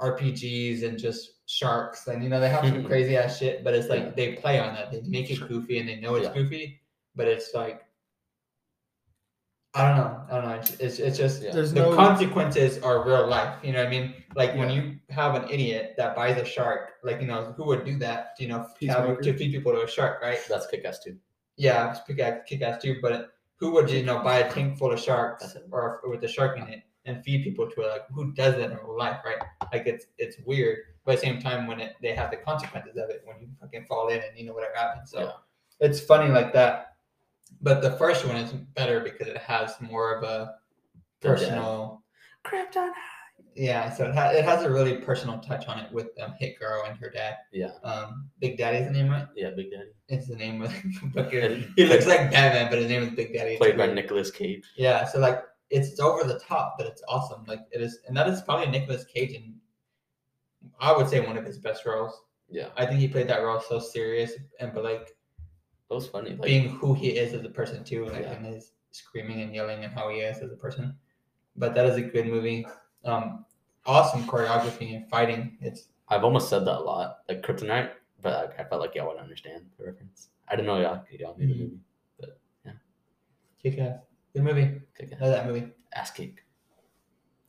[0.00, 2.86] RPGs and just sharks and you know they have some Mhm.
[2.86, 4.10] crazy ass shit, but it's like Yeah.
[4.10, 4.92] they play on that.
[4.92, 5.48] They make it Sure.
[5.48, 6.34] goofy and they know it's Yeah.
[6.34, 6.80] goofy,
[7.16, 7.84] but it's like
[9.74, 10.24] I don't know.
[10.30, 10.54] I don't know.
[10.56, 11.52] It's it's, it's just Yeah.
[11.52, 13.62] There's the no consequences are real life.
[13.62, 14.14] You know what I mean?
[14.34, 17.84] Like when you have an idiot that buys a shark, like you know who would
[17.84, 18.34] do that?
[18.38, 20.38] You know, have, to feed people to a shark, right?
[20.48, 21.18] That's kick ass too.
[21.56, 22.98] Yeah, it's kick ass, kick ass too.
[23.00, 25.64] But who would you know buy a tank full of sharks That's it.
[25.70, 27.88] or with a shark in it and feed people to it?
[27.88, 29.38] Like who does that in real life, right?
[29.72, 30.78] Like it's it's weird.
[31.08, 33.48] But at the same time, when it they have the consequences of it, when you
[33.58, 35.10] fucking fall in and you know whatever happens.
[35.10, 35.32] So Yeah.
[35.80, 36.96] it's funny like that.
[37.62, 40.56] But the first one is better because it has more of a
[41.22, 41.34] The dad.
[41.38, 42.02] personal.
[42.44, 42.90] Krypton.
[43.54, 46.58] Yeah, so it, ha- it has a really personal touch on it with um, Hit
[46.60, 47.36] Girl and her dad.
[47.52, 47.70] Yeah.
[47.82, 49.26] Um, Big Daddy's the name, right?
[49.34, 49.90] Yeah, Big Daddy.
[50.08, 50.72] It's the name of
[51.14, 51.72] fucking.
[51.74, 53.52] He looks like Batman, but his name is Big Daddy.
[53.52, 53.96] It's Played by weird.
[53.96, 54.64] Nicolas Cage.
[54.76, 57.44] Yeah, so like it's, it's over the top, but it's awesome.
[57.48, 59.54] Like it is, and that is probably Nicolas Cage, and
[60.80, 62.22] I would say one of his best roles.
[62.50, 62.68] Yeah.
[62.76, 65.16] I think he played that role so serious, and but like
[65.88, 66.30] That was funny.
[66.30, 68.36] Like, being who he is as a person too, like Yeah.
[68.36, 70.96] in his screaming and yelling and how he is as a person.
[71.56, 72.66] But that is a good movie.
[73.04, 73.44] Um,
[73.86, 75.56] awesome choreography and fighting.
[75.60, 77.92] It's I've almost said that a lot, like Kryptonite,
[78.22, 80.28] but I, I felt like y'all would understand the reference.
[80.48, 81.58] I didn't know y'all, y'all knew the Mhm.
[81.60, 81.80] movie.
[82.18, 82.72] But yeah.
[83.62, 84.00] Kick ass.
[84.34, 84.80] Good movie.
[84.96, 85.20] Kick ass.
[85.20, 85.72] Love that movie.
[85.94, 86.44] Ass kick.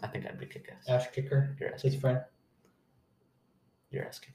[0.02, 0.88] I think I'd be kick ass.
[0.88, 1.56] Ash Kicker.
[1.60, 2.22] Your ass His friend.
[3.92, 4.34] Your ass kick.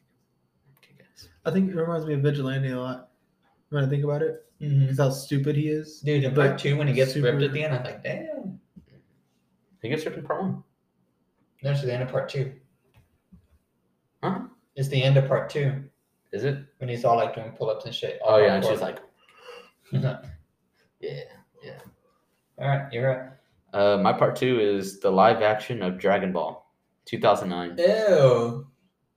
[0.81, 1.29] Kick ass.
[1.45, 3.11] I think it reminds me of Vigilante a lot
[3.71, 4.45] when I think about it.
[4.61, 4.81] Mm-hmm.
[4.81, 6.01] Because how stupid he is.
[6.01, 8.61] Dude, in part two, when he gets ripped at the end, I'm like, damn.
[9.83, 10.65] He gets ripped in part one.
[11.63, 12.53] There's the end of part two.
[14.23, 14.41] Huh?
[14.77, 15.85] It's the end of part two
[16.33, 16.59] Is it?
[16.79, 18.21] when he's all like doing pull ups and shit.
[18.25, 18.99] Oh yeah, and she's like,
[19.93, 20.21] yeah,
[21.01, 21.79] yeah.
[22.59, 23.31] All right, you're right.
[23.73, 26.71] Uh, my part two is the live action of Dragon Ball,
[27.07, 27.77] 2009.
[27.79, 28.67] Ew.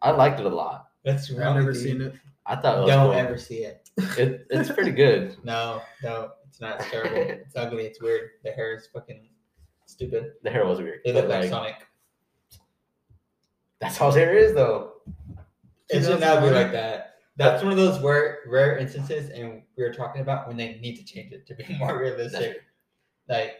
[0.01, 0.87] I liked it a lot.
[1.03, 1.55] That's I've wrong.
[1.55, 2.13] never with seen it.
[2.45, 3.19] I thought it was Don't cool.
[3.19, 3.89] ever see it.
[4.17, 5.35] It, it's pretty good.
[5.43, 6.79] No, no, it's not.
[6.79, 7.17] It's terrible.
[7.17, 7.85] it's ugly.
[7.85, 8.29] It's weird.
[8.43, 9.27] The hair is fucking
[9.85, 10.33] stupid.
[10.43, 10.99] The hair was weird.
[11.05, 11.75] It looked like like, Sonic.
[13.79, 14.93] that's how his hair is though.
[15.89, 17.15] It should not be like that.
[17.37, 20.95] That's one of those rare, rare instances, and we were talking about when they need
[20.97, 22.63] to change it to be more realistic.
[23.29, 23.57] Like,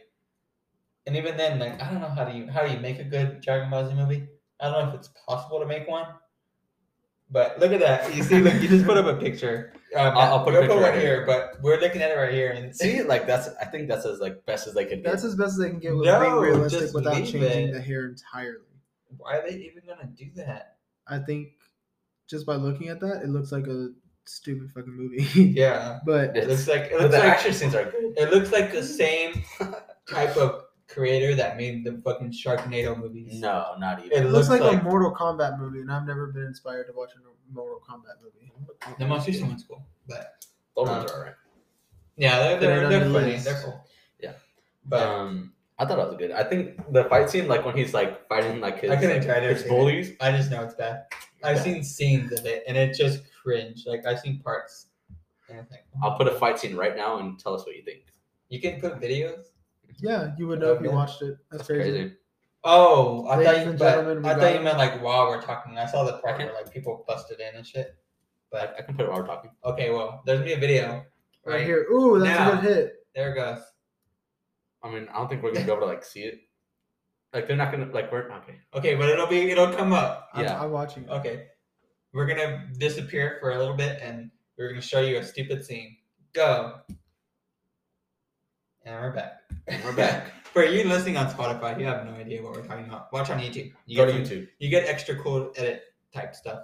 [1.06, 3.04] and even then, like, I don't know how do you how do you make a
[3.04, 4.28] good Dragon Ball Z movie?
[4.60, 6.08] I don't know if it's possible to make one.
[7.30, 8.16] But look at that!
[8.16, 9.74] You see, look, you just put up a picture.
[9.96, 12.16] Um, I'll- I'll put a we'll picture one right here, but we're looking at it
[12.16, 15.04] right here, and See, like that's I think that's as like best as they could.
[15.04, 15.30] That's get.
[15.30, 17.74] as best as they can get with No, being realistic without changing it.
[17.74, 18.60] the hair entirely.
[19.18, 20.78] why are they even gonna do that?
[21.08, 21.50] I think
[22.30, 23.90] just by looking at that, it looks like a
[24.26, 25.24] stupid fucking movie.
[25.52, 28.14] Yeah, but it looks like it looks the like action scenes are good.
[28.18, 29.44] It looks like the same
[30.10, 33.40] type of creator that made the fucking Sharknado movies.
[33.40, 34.12] No, not even.
[34.12, 36.88] It it looks looks like, like- a Mortal Kombat movie, and I've never been inspired
[36.88, 38.52] to watch a Mortal Kombat movie.
[39.00, 41.34] The most recent one's cool, but Those Uh, ones are alright.
[42.16, 43.38] yeah, they're They're they're, they're funny.
[43.38, 43.84] They're cool.
[44.20, 44.34] Yeah.
[44.86, 46.32] but um, I thought it was good.
[46.32, 49.40] I think the fight scene, like when he's like fighting like his, I couldn't try
[49.40, 49.70] to his see it.
[49.70, 50.12] bullies.
[50.22, 51.06] I just know it's bad.
[51.44, 51.64] I've Yeah.
[51.64, 53.84] seen scenes of it, and it just cringe.
[53.86, 54.88] Like I've seen parts,
[55.50, 57.84] and I think I'll put a fight scene right now and tell us what you
[57.84, 58.06] think.
[58.50, 59.44] you can put videos.
[60.00, 61.38] Yeah, you would know if you watched it.
[61.52, 61.92] That's, That's crazy.
[61.92, 62.14] crazy.
[62.64, 65.78] Oh, I Ladies thought you, but I thought you meant like while we're talking.
[65.78, 67.96] I saw the part where like people busted in and shit.
[68.52, 69.52] But I can put it while we're talking.
[69.66, 71.06] okay, well, there's me a video
[71.46, 71.86] Right here.
[71.92, 72.52] Ooh, that's Now.
[72.52, 72.94] a good hit.
[73.16, 73.60] There it goes.
[74.84, 76.42] I mean, I don't think we're gonna be able to like see it.
[77.34, 78.56] Like they're not gonna like we're okay.
[78.74, 80.30] Okay, but it'll be it'll come up.
[80.34, 80.62] I'm, Yeah.
[80.62, 81.10] I'm watching it.
[81.10, 81.48] Okay.
[82.14, 85.98] We're gonna disappear for a little bit and we're gonna show you a stupid scene.
[86.34, 86.80] Go.
[88.88, 89.42] And we're back.
[89.68, 90.32] And we're back.
[90.54, 93.12] for you listening on Spotify, you have no idea what we're talking about.
[93.12, 93.74] Watch on YouTube.
[93.86, 95.84] You Go to get YouTube You get extra cool edit
[96.14, 96.62] type stuff.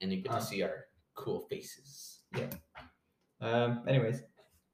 [0.00, 0.38] and you get Uh.
[0.38, 2.20] to see our cool faces.
[2.36, 2.46] Yeah.
[3.40, 3.82] Um.
[3.88, 4.22] Anyways,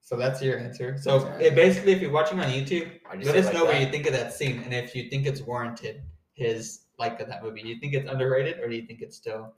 [0.02, 0.98] so that's your answer.
[1.00, 3.54] So That's it basically, if you're watching on YouTube, I just let say us like
[3.54, 3.80] know what that.
[3.80, 6.02] you think of that scene, and if you think it's warranted,
[6.34, 7.62] his like of that movie.
[7.62, 9.54] Do you think it's underrated, or do you think it's still?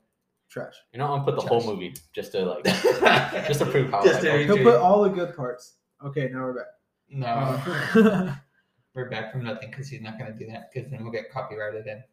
[0.49, 0.75] Trash.
[0.93, 2.63] You know, I'm gonna put the whole movie just to like
[3.47, 4.03] just to prove how.
[4.03, 4.45] Just like, to- okay.
[4.45, 5.75] He'll put all the good parts.
[6.05, 6.67] Okay, now we're back.
[7.13, 7.61] No.
[8.95, 11.11] Uh, We're back from nothing because he's not going to do that because then we'll
[11.11, 11.87] get copyrighted.
[11.87, 12.03] And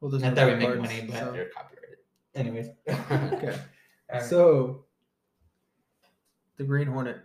[0.00, 1.98] well, there's Not that we make parts, money, but- so- You're copyrighted.
[2.36, 3.58] anyways, Okay.
[4.12, 4.28] Alright.
[4.28, 4.84] So,
[6.58, 7.18] the Green Hornet,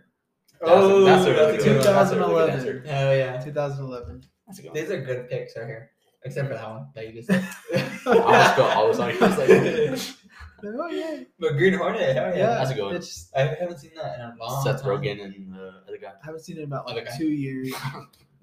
[0.62, 1.94] oh, that's a really that's good a good one.
[1.94, 2.54] That's a really good 2011.
[2.56, 2.82] answer.
[3.16, 4.24] Yeah, 2011.
[4.48, 5.90] That's a good these are good picks right here,
[6.24, 7.48] except for that one that you just said.
[8.06, 9.10] I almost spelled all this on.
[9.10, 10.16] I was like,
[10.64, 12.36] Oh yeah, but Green Hornet, hell yeah.
[12.36, 12.46] yeah.
[12.54, 12.96] That's a good one.
[12.96, 14.90] It's I haven't seen that in a long Seth time.
[14.90, 16.12] Rogen and the other guy.
[16.22, 17.72] I haven't seen it in about like two years,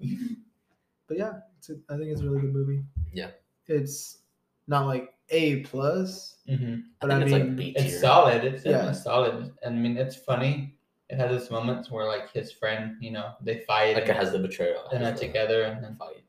[1.06, 2.82] but yeah, it's a, I think it's a really good movie.
[3.12, 3.30] Yeah.
[3.66, 4.18] It's
[4.66, 8.44] not like A plus, hmm but I I, think it's mean, like It's solid.
[8.44, 8.72] It's Yeah.
[8.72, 9.52] definitely solid.
[9.62, 10.74] And I mean, it's funny.
[11.08, 14.30] It has its moments where like his friend, you know, they fight Like it has
[14.32, 14.88] the betrayal.
[14.92, 16.22] and they're together and then fight.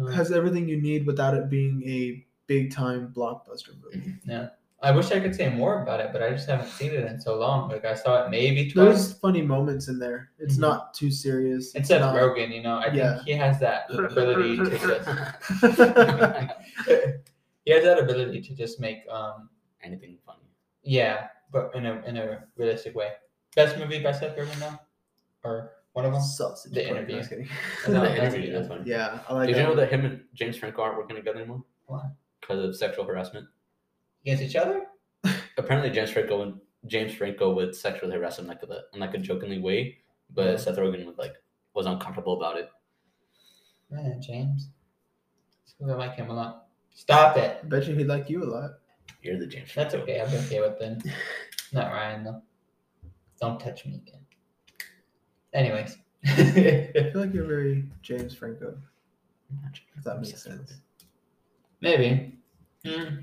[0.00, 4.14] uh, has everything you need without it being a big time blockbuster movie.
[4.80, 7.20] I wish I could say more about it, but I just haven't seen it in
[7.20, 7.68] so long.
[7.68, 8.84] Like I saw it maybe twice.
[8.86, 10.30] There's funny moments in there.
[10.38, 10.60] It's Mhm.
[10.60, 11.74] not too serious.
[11.74, 13.14] It's Seth not, Rogen, you know, I Yeah.
[13.16, 15.08] think he has that ability to just
[17.64, 19.50] he has that ability to just make um
[19.82, 20.42] Anything funny.
[20.82, 23.12] yeah, but in a in a realistic way.
[23.56, 24.80] Best movie by Seth Rogen now?
[25.44, 26.20] Or one of them?
[26.20, 27.46] Sausage The party, interview.
[27.88, 28.82] No, the interview, that's funny.
[28.90, 31.38] yeah, I like Did that you know that him and James Franco aren't working together
[31.38, 31.62] anymore?
[31.86, 32.10] Why?
[32.40, 33.46] Because of sexual harassment.
[34.28, 34.82] Against each other?
[35.56, 39.18] Apparently, James Franco and James Franco would sexually harass him like a, in like a
[39.18, 39.96] jokingly way,
[40.34, 40.56] but Yeah.
[40.56, 41.34] Seth Rogen would like
[41.72, 42.68] was uncomfortable about it.
[43.90, 44.68] Man, James.
[45.80, 46.66] I like him a lot.
[46.94, 47.60] Stop it.
[47.62, 48.70] I bet you he'd like you a lot.
[49.22, 49.72] You're the James.
[49.74, 50.12] That's Franco.
[50.12, 50.20] okay.
[50.20, 51.02] I'm okay with it.
[51.72, 52.42] Not Ryan though.
[53.40, 54.20] Don't touch me again.
[55.54, 55.96] Anyways.
[56.26, 56.34] I
[56.92, 58.76] feel like you're very James Franco.
[59.96, 60.74] If that makes sense.
[61.80, 62.38] Maybe.
[62.84, 63.20] Hmm.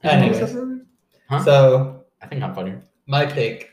[0.00, 0.82] What's that Anyways.
[1.28, 1.44] Huh?
[1.44, 2.82] so I think I'm funnier.
[3.06, 3.70] my pick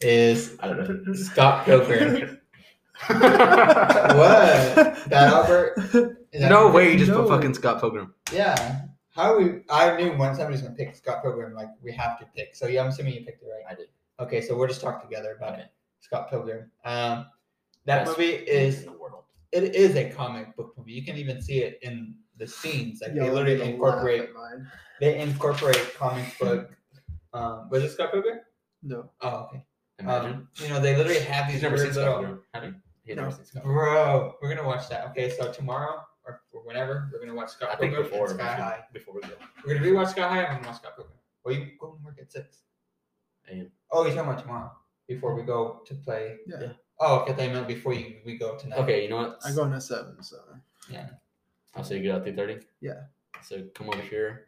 [0.00, 1.12] is I don't know.
[1.14, 2.38] Scott Pilgrim.
[3.06, 4.74] what?
[5.08, 5.74] That Albert?
[5.92, 6.16] That-
[6.50, 7.22] No way, you just No.
[7.22, 8.14] put fucking Scott Pilgrim.
[8.32, 8.82] Yeah.
[9.14, 9.60] How we?
[9.70, 12.54] I knew when somebody's gonna pick Scott Pilgrim, like we have to pick.
[12.54, 13.64] So yeah, I'm assuming you picked it right.
[13.70, 13.86] I did.
[14.20, 15.62] Okay, so we'll just talk together about Okay.
[15.62, 15.72] it.
[16.00, 16.70] Scott Pilgrim.
[16.84, 17.26] Um,
[17.86, 19.24] that Best movie is in the world.
[19.52, 20.92] it is a comic book movie.
[20.92, 23.00] You can even see it in the scenes.
[23.02, 24.66] Like Y'all they literally gonna incorporate mine.
[24.98, 26.70] they incorporate comic book.
[27.32, 28.40] Um, was it Scott Pilgrim?
[28.82, 29.10] No.
[29.20, 29.64] Oh, okay.
[30.00, 30.32] Imagine.
[30.32, 32.18] Um, you know, they literally have these He's never seen Scott little.
[32.20, 32.42] Pilgrim.
[32.54, 32.74] Have you?
[33.04, 33.22] He's No.
[33.22, 35.06] never seen Scott Bro, we're gonna watch that.
[35.10, 38.38] Okay, so tomorrow or or whenever we're gonna watch Scott I think Pilgrim before and
[38.40, 38.84] Sky High.
[38.92, 39.28] before we go.
[39.64, 41.16] We're gonna rewatch Sky High and I'm gonna watch Scott Pilgrim.
[41.44, 42.62] Well, you go to work at six.
[43.50, 43.70] AM.
[43.92, 44.72] Oh, you're talking about tomorrow
[45.06, 46.38] before we go to play.
[46.46, 46.56] Yeah.
[46.60, 46.72] Yeah.
[47.00, 47.32] Oh, okay.
[47.32, 48.78] They meant before you we go tonight.
[48.80, 49.38] Okay, you know what?
[49.44, 50.36] I go in at seven, so
[51.74, 52.58] I'll say you get out three thirty.
[52.80, 53.02] Yeah.
[53.42, 54.46] So come over here.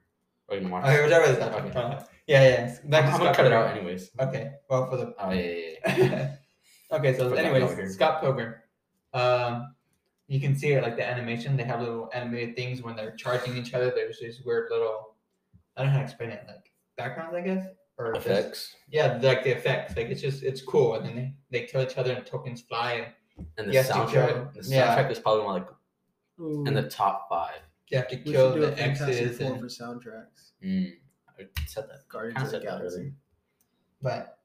[0.48, 0.84] Or you can watch.
[0.84, 1.52] Okay, whichever is that.
[1.54, 1.78] Okay.
[1.78, 2.98] Uh, yeah, yeah.
[2.98, 4.10] I'm, I'm gonna cut it out anyways.
[4.20, 4.52] Okay.
[4.68, 5.42] Well, for the Oh yeah,
[5.86, 6.34] yeah, yeah.
[6.96, 7.94] okay, so anyways.
[7.94, 8.54] Scott Pilgrim.
[9.14, 9.74] Um,
[10.28, 11.56] you can see it like the animation.
[11.56, 13.90] They have little animated things when they're charging each other.
[13.94, 15.16] There's these weird little,
[15.76, 17.66] I don't know how to explain it, like backgrounds, I guess,
[17.98, 19.96] or just- Effects yeah, like the effects.
[19.96, 22.92] Like it's just it's cool, and then they, they kill each other and tokens fly,
[23.36, 24.54] and and the Yes, soundtrack.
[24.54, 24.96] The Yeah.
[24.96, 25.68] soundtrack is probably one like
[26.42, 27.60] Ooh, in the top five.
[27.88, 29.38] you have to we kill should do a the Fantastic X's.
[29.38, 30.50] Four And, for soundtracks.
[30.64, 30.92] Mm,
[31.38, 32.08] I said that.
[32.08, 32.98] Guardians Kinda of the said that Galaxy.
[32.98, 33.12] earlier.
[34.02, 34.38] but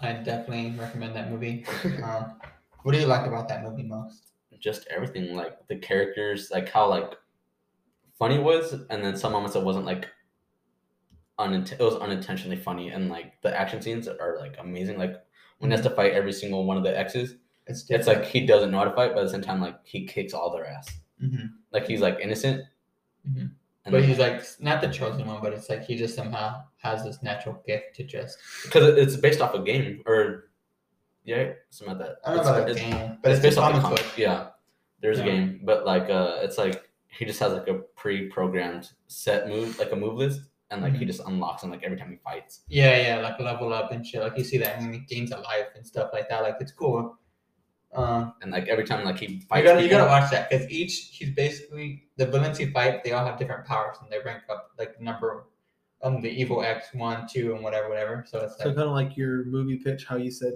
[0.00, 1.64] I definitely recommend that movie.
[2.04, 2.36] um,
[2.82, 4.32] what do you like about that movie most?
[4.60, 7.12] Just everything, like the characters, like how like
[8.18, 10.08] funny it was, and then some moments it wasn't like
[11.38, 14.98] uninten- it was unintentionally funny, and like the action scenes are like amazing.
[14.98, 15.14] Like
[15.58, 18.44] when he has to fight every single one of the X's, It's it's like he
[18.46, 20.66] doesn't know how to fight, but at the same time, like he kicks all their
[20.66, 20.88] ass.
[21.20, 22.62] hmm Like he's like innocent,
[23.28, 23.50] Mhm.
[23.84, 27.04] and But he's like not the chosen one, but it's like he just somehow has
[27.04, 28.38] this natural gift to just.
[28.64, 30.50] because it's based off a game or
[31.24, 32.16] yeah, something like that.
[32.26, 34.18] I don't know It's- about a it's- game, but it's based off the comic book.
[34.18, 34.48] Yeah,
[35.00, 35.24] there's Yeah.
[35.24, 39.78] a game, but like uh, it's like he just has like a pre-programmed set move,
[39.78, 41.00] like a move list, and like Mm-hmm.
[41.00, 42.60] he just unlocks them like every time he fights.
[42.68, 44.20] Yeah, yeah, like level up and shit.
[44.20, 46.42] Like you see that and he gains a life and stuff like that.
[46.42, 47.16] Like it's cool.
[47.94, 50.68] Um, And like every time like he you fights, gotta you gotta watch that because
[50.70, 53.04] each he's basically the villains he fight.
[53.04, 55.46] They all have different powers and they rank up like number,
[56.02, 58.24] um, the evil X one, two, and whatever, whatever.
[58.28, 60.54] So it's So kind of like your movie pitch, how you said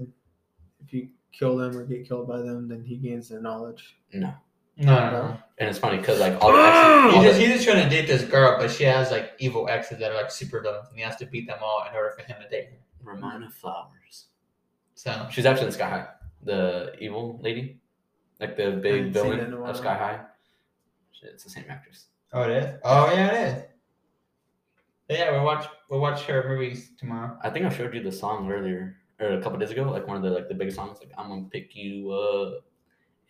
[0.85, 3.97] if you kill them or get killed by them, then he gains their knowledge.
[4.13, 4.33] no,
[4.77, 5.39] no, no, no.
[5.59, 7.83] and it's funny because like all the X's, He all just the- he's just trying
[7.83, 10.89] to date this girl, but she has like evil exes that are like super villains,
[10.89, 12.79] and he has to beat them all in order for him to date her.
[13.05, 14.27] Ramona Flowers.
[14.95, 16.09] So She's actually in Sky High,
[16.43, 17.81] the evil lady,
[18.41, 19.71] like the big haven't seen it villain in a while.
[19.71, 20.21] of Sky High.
[21.13, 22.07] Shit, It's the same actress.
[22.33, 22.81] oh, it is.
[22.85, 23.65] Oh yeah, it is.
[25.09, 27.39] But yeah, we'll watch we'll watch her movies tomorrow.
[27.43, 30.17] I think I showed you the song earlier or a couple days ago, like one
[30.17, 30.99] of the like the biggest songs.
[31.01, 32.65] Like I'm gonna pick you up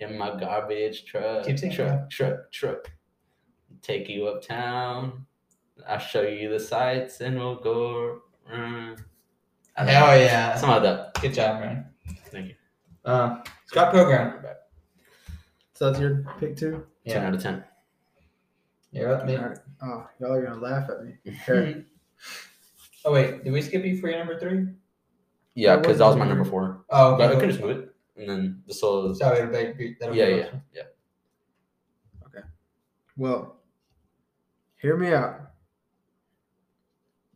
[0.00, 2.90] in my garbage truck, Keep singing, truck, truck, truck.
[3.82, 5.24] Take you uptown.
[5.88, 8.22] I'll show you the sights, and we'll go.
[8.52, 8.98] mm.
[9.76, 10.14] I Hell know.
[10.14, 10.56] yeah!
[10.56, 11.14] Some like that.
[11.22, 11.86] Good job, man.
[12.32, 12.54] Thank you.
[13.08, 14.34] Uh, Scott Pilgrim.
[15.74, 16.84] So that's your pick too.
[17.06, 17.64] Ten Yeah, out of ten.
[18.92, 19.38] you're up, man.
[19.40, 19.58] Alright.
[19.82, 21.14] Oh, y'all are gonna laugh at me.
[21.48, 21.84] Okay.
[23.04, 24.66] Oh wait, did we skip you for your number three?
[25.54, 26.50] Yeah, That because that was my wasn't number weird.
[26.50, 26.84] four.
[26.90, 27.40] Oh, But I okay.
[27.40, 29.14] could just move it, and then the solo.
[29.14, 30.62] So it'll be that'll be Yeah, your yeah, last one.
[30.74, 30.82] yeah.
[33.16, 33.56] Well,
[34.80, 35.40] hear me out.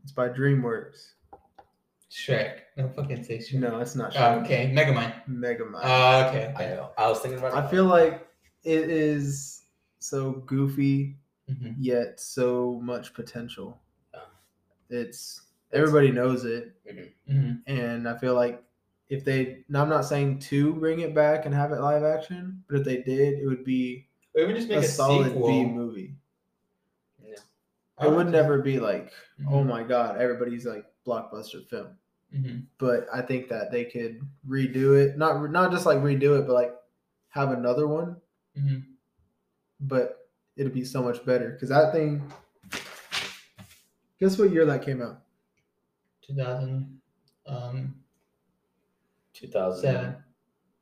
[0.04, 1.12] It's by DreamWorks.
[2.12, 2.58] Shrek.
[2.76, 3.60] No fucking say Shrek.
[3.60, 4.14] No, it's not.
[4.14, 4.44] Oh, Shrek.
[4.44, 5.14] okay, Megamind.
[5.28, 5.80] Megamind.
[5.82, 6.52] Oh, okay.
[6.56, 6.90] I know.
[6.98, 7.54] I was thinking about.
[7.54, 8.28] I feel like
[8.64, 9.64] it is
[9.98, 11.16] so goofy
[11.50, 11.74] Mhm.
[11.78, 13.80] yet so much potential.
[14.12, 14.20] Yeah.
[14.90, 15.42] It's
[15.72, 16.74] everybody knows it,
[17.28, 17.62] Mhm.
[17.66, 18.62] and I feel like
[19.08, 22.62] if they, now I'm not saying to bring it back and have it live action,
[22.68, 25.48] but if they did, it would be Or even just make a a, solid sequel.
[25.48, 26.14] B movie.
[27.24, 27.36] Yeah.
[27.98, 29.12] I It would would never be like,
[29.48, 29.66] oh Mhm.
[29.66, 31.96] my god, everybody's like blockbuster film.
[32.34, 32.64] Mhm.
[32.78, 36.54] But I think that they could redo it, not not just like redo it, but
[36.54, 36.74] like
[37.28, 38.16] have another one.
[38.58, 38.84] Mhm.
[39.80, 42.22] But it'd be so much better because that thing.
[44.18, 45.22] Guess what year that came out?
[46.22, 47.00] Two thousand.
[47.46, 47.96] Um,
[49.34, 50.16] two thousand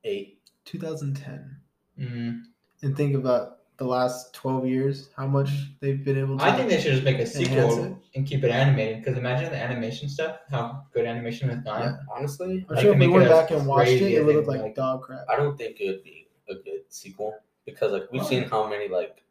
[0.05, 0.41] eight.
[0.65, 1.57] Two thousand ten.
[1.99, 2.43] Mm.
[2.83, 6.45] And think about the last twelve years, how much they've been able to.
[6.45, 7.95] I think they should just make a sequel it.
[8.15, 8.99] And keep it animated.
[9.03, 11.81] Because imagine the animation stuff, how good animation has gone.
[11.83, 11.97] Yeah.
[12.15, 14.47] Honestly, I'm I sure if we went back and watched it, it as would look
[14.47, 14.75] like like.
[14.75, 15.25] dog crap.
[15.29, 17.35] I don't think it would be a good sequel
[17.65, 18.29] because like we've Why?
[18.29, 19.23] seen how many like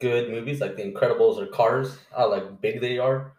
[0.00, 3.32] good movies like The Incredibles or Cars, how like big they are.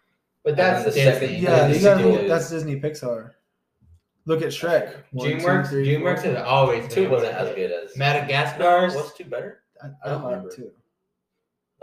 [0.43, 1.27] But that's the Disney.
[1.27, 3.31] second- Yeah, the you gotta look, that's Disney Pixar.
[4.27, 4.95] Look at Shrek.
[5.11, 6.31] One, two, DreamWorks, three, DreamWorks four.
[6.33, 8.95] has always Two been wasn't as good as Madagascar's.
[8.95, 9.61] Was two better?
[9.83, 10.55] I, I I don't like remember.
[10.55, 10.71] two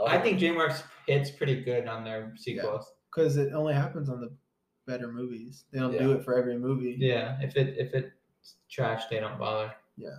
[0.07, 2.93] I think DreamWorks hits pretty good on their sequels.
[3.11, 4.33] because it only happens on the
[4.87, 5.65] better movies.
[5.73, 6.15] They don't do Yeah.
[6.17, 6.97] it for every movie.
[6.99, 9.73] Yeah, if it if it's trash, they don't bother.
[9.97, 10.19] Yeah.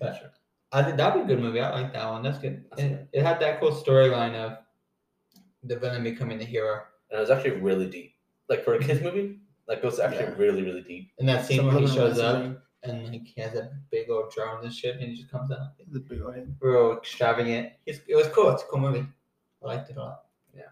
[0.00, 0.34] But
[0.72, 1.60] I think that'd be a good movie.
[1.60, 2.22] I like that one.
[2.22, 2.64] That's good.
[2.70, 4.58] That's It, it had that cool storyline of
[5.62, 6.82] the villain becoming the hero.
[7.10, 8.14] and it was actually really deep.
[8.48, 10.34] Like for a kids movie, like it was actually Yeah.
[10.36, 11.12] really really deep.
[11.18, 12.60] And that scene where he Subliminal shows up messaging.
[12.84, 15.76] And like he has a big old drone and shit, and he just comes out.
[15.90, 16.54] The big old head.
[16.60, 17.72] Real extravagant.
[17.86, 18.50] It's, it was cool.
[18.50, 19.06] It's a cool movie.
[19.62, 20.24] I liked it a lot.
[20.54, 20.62] Yeah.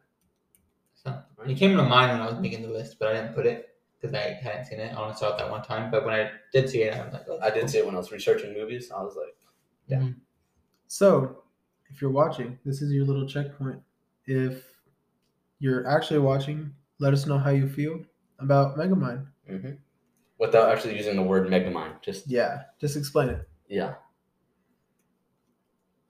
[0.94, 3.46] So it came to mind when I was making the list, but I didn't put
[3.46, 4.92] it because I hadn't seen it.
[4.92, 5.90] I only saw it that one time.
[5.90, 7.94] But when I did see it, I was like, oh, I did see it when
[7.94, 8.90] I was researching movies.
[8.90, 9.34] I was like,
[9.88, 10.08] Yeah.
[10.88, 11.42] So,
[11.90, 13.80] if you're watching, this is your little checkpoint.
[14.26, 14.64] If
[15.58, 18.00] you're actually watching, let us know how you feel
[18.38, 19.26] about Megamind.
[19.48, 19.70] hmm
[20.42, 23.48] without actually using the word Megamind, just Yeah, just explain it.
[23.68, 23.94] yeah.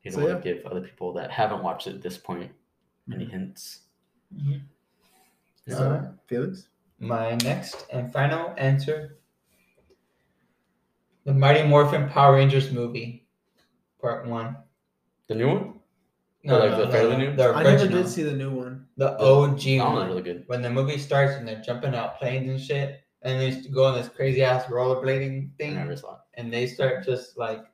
[0.03, 2.51] You don't So, want to give other people that haven't watched it at this point
[3.13, 3.83] any hints.
[4.35, 4.63] Mhm.
[5.67, 5.77] Yeah.
[5.77, 6.69] All right, Felix.
[6.99, 9.19] My next and final answer
[11.25, 13.29] The Mighty Morphin Power Rangers movie,
[14.01, 14.57] part one.
[15.29, 15.75] The new one?
[16.43, 17.37] No, like no, the no, fairly no, new?
[17.37, 18.89] The I never did see the new one.
[18.97, 20.09] the OG That one was one.
[20.09, 20.49] really good.
[20.49, 23.95] When the movie starts and they're jumping out planes and shit, and they go on
[23.95, 26.21] this crazy ass rollerblading I thing, never saw it.
[26.35, 27.65] and they start just like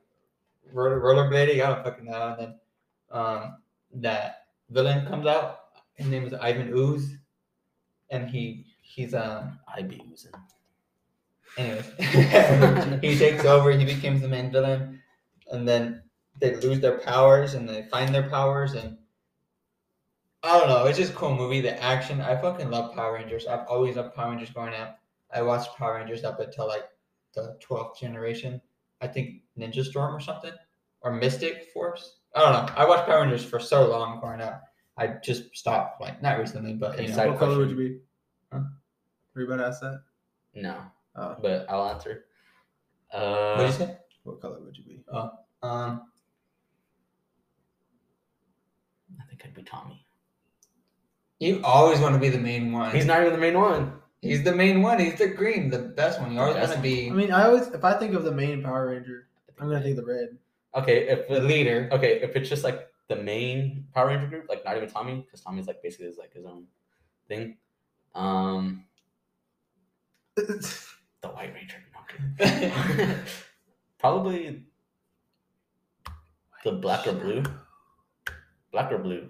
[0.71, 1.63] roller rollerblading.
[1.63, 2.27] I don't fucking know.
[2.29, 2.59] And then
[3.11, 3.57] um,
[3.95, 5.59] that villain comes out.
[5.95, 7.17] His name is Ivan Ooze,
[8.09, 10.31] and he he's um I be using.
[11.57, 11.91] anyways
[13.01, 13.71] he takes over.
[13.71, 15.01] He becomes the main villain,
[15.51, 16.03] and then
[16.39, 18.97] they lose their powers and they find their powers and.
[20.41, 20.85] I don't know.
[20.85, 21.59] It's just a cool movie.
[21.59, 22.21] The action.
[22.21, 23.45] I fucking love Power Rangers.
[23.45, 24.98] I've always loved Power Rangers growing up.
[25.33, 26.85] I watched Power Rangers up until like
[27.35, 28.61] the 12th generation.
[29.01, 30.51] I think Ninja Storm or something,
[31.01, 32.17] or Mystic Force.
[32.35, 32.73] I don't know.
[32.75, 34.63] I watched Power Rangers for so long growing up.
[34.97, 37.15] I just stopped, like not recently, but you know.
[37.15, 37.99] Side what color would you be?
[38.51, 38.61] Huh?
[39.33, 40.01] Were you about to ask that?
[40.55, 40.81] No,
[41.15, 42.25] Oh, but I'll answer.
[43.11, 43.97] What Uh, did you say?
[44.23, 45.03] what color would you be?
[45.11, 45.31] Um,
[49.19, 50.05] I think I'd be Tommy.
[51.39, 52.91] you always want to be the main one.
[52.93, 53.93] He's not even the main one.
[54.21, 54.99] He's the main one.
[54.99, 56.33] He's the green, the best one.
[56.33, 56.99] You always Best want to one.
[56.99, 59.27] be I mean, I always if I think of the main Power Ranger,
[59.59, 60.37] I'm gonna think the red.
[60.75, 61.89] Okay, if the leader.
[61.91, 65.41] okay, if it's just like the main Power Ranger group, like not even Tommy, because
[65.41, 66.65] Tommy's like basically is like his own
[67.27, 67.57] thing.
[68.13, 68.83] Um,
[70.35, 71.77] the White Ranger.
[71.93, 73.15] No, I'm kidding.
[73.99, 74.63] Probably
[76.65, 77.43] the black or blue.
[78.71, 79.29] Black or blue.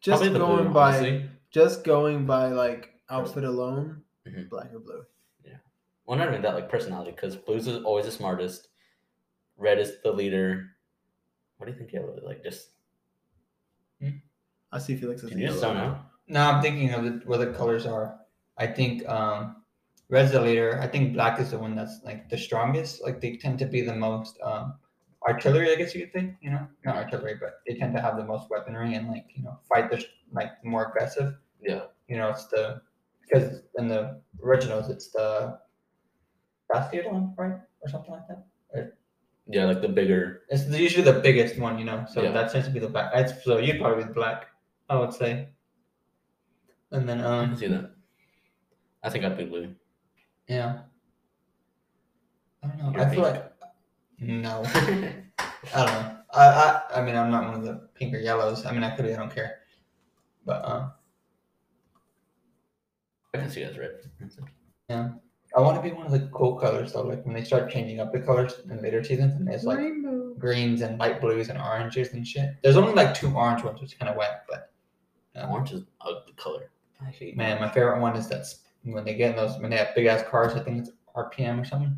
[0.00, 1.27] just Probably the going blue, by honestly.
[1.50, 4.48] Just going by like outfit alone, Mhm.
[4.48, 5.04] black or blue.
[5.44, 5.56] Yeah.
[6.06, 8.68] Well, not even that, like personality, because blue's is always the smartest.
[9.56, 10.70] Red is the leader.
[11.56, 12.22] What do you think yellow is?
[12.24, 12.70] Like just
[14.70, 15.98] I see Felix as did you just don't know?
[16.26, 18.20] No, I'm thinking of the, where the colors are.
[18.58, 19.64] I think um,
[20.10, 20.78] red's the leader.
[20.80, 23.02] I think black is the one that's like the strongest.
[23.02, 24.74] Like they tend to be the most um,
[25.32, 26.34] artillery, I guess you could think.
[26.40, 29.42] You know, not artillery, but they tend to have the most weaponry and like you
[29.42, 31.34] know fight the like more aggressive.
[31.60, 31.82] Yeah.
[32.08, 32.80] You know, it's the
[33.22, 35.58] because in the originals it's the
[36.72, 38.44] Mastodon, right, or something like that.
[39.50, 40.42] Yeah, like the bigger.
[40.50, 42.04] It's usually the biggest one, you know.
[42.12, 42.32] So Yeah.
[42.32, 43.12] that tends to be the black.
[43.14, 44.48] It's, so you'd probably be the black,
[44.90, 45.48] I would say.
[46.90, 47.92] And then I um see that.
[49.02, 49.74] I think I'd be blue.
[50.48, 50.80] yeah.
[52.62, 52.90] I don't know.
[52.92, 53.36] You're I feel pink.
[53.36, 53.57] like
[54.20, 54.62] no.
[55.74, 56.16] I don't know.
[56.34, 58.64] I, I I mean I'm not one of the pink or yellows.
[58.66, 59.58] I mean I could be, I don't care.
[60.44, 60.92] But um
[63.34, 63.90] I can see it as red.
[64.88, 65.10] yeah.
[65.56, 68.00] I want to be one of the cool colors though, like when they start changing
[68.00, 70.34] up the colors in later seasons and there's like Rainbow.
[70.34, 72.50] greens and light blues and oranges and shit.
[72.62, 74.72] There's only like two orange ones, which is kind of wet, but
[75.36, 76.70] um, Orange is a ugly color.
[77.00, 79.76] I hate Man, my favorite one is that's when they get in those when they
[79.76, 80.54] have big ass cars.
[80.54, 81.96] I think it's RPM or something.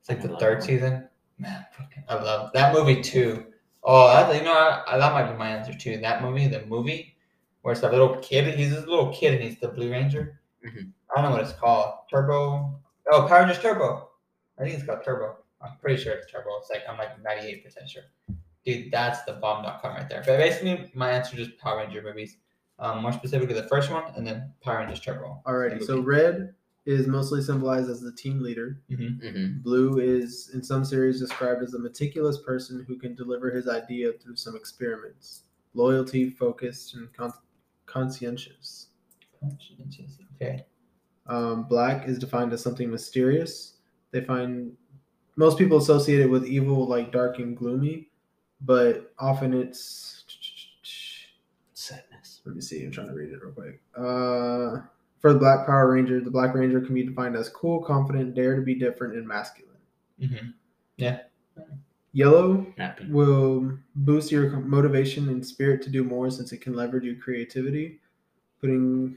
[0.00, 0.68] It's like the love third that one.
[0.68, 1.08] season.
[1.40, 3.46] Man, fucking, I love that movie too.
[3.82, 5.96] Oh, that, you know, I, I- that might be my answer too.
[5.98, 7.16] That movie, the movie,
[7.62, 8.54] where it's that little kid.
[8.58, 10.40] He's this little kid and he's the Blue Ranger.
[10.66, 10.90] Mhm.
[11.10, 11.94] I don't know what it's called.
[12.10, 12.78] Turbo.
[13.12, 14.10] Oh, Power Rangers Turbo.
[14.58, 15.36] I think it's called Turbo.
[15.62, 16.58] I'm pretty sure it's Turbo.
[16.58, 18.02] It's like I'm like 98 percent sure.
[18.64, 20.22] dude, that's the bomb.com right there.
[20.26, 22.36] But basically, my answer is just Power Ranger movies.
[22.78, 25.40] Um, more specifically, the first one, and then Power Rangers Turbo.
[25.46, 26.54] Alrighty, so red
[26.86, 28.80] is mostly symbolized as the team leader.
[28.88, 33.68] hmm Blue is in some series described as a meticulous person who can deliver his
[33.68, 35.44] idea through some experiments.
[35.74, 37.32] Loyalty, focused, and con-
[37.86, 38.88] conscientious.
[40.36, 40.64] Okay.
[41.26, 43.74] Um, black is defined as something mysterious.
[44.10, 44.76] They find
[45.36, 48.10] most people associate it with evil, like dark and gloomy,
[48.60, 50.24] but often it's.
[51.72, 52.42] Sadness.
[52.44, 52.84] Let me see.
[52.84, 53.80] I'm trying to read it real quick.
[53.96, 54.82] Uh,
[55.20, 58.56] for the Black Power Ranger, the Black Ranger can be defined as cool, confident, dare
[58.56, 59.76] to be different, and masculine.
[60.20, 61.16] Mm-hmm.
[62.12, 63.06] Yellow Happy.
[63.06, 68.00] will boost your motivation and spirit to do more since it can leverage your creativity.
[68.60, 69.16] Putting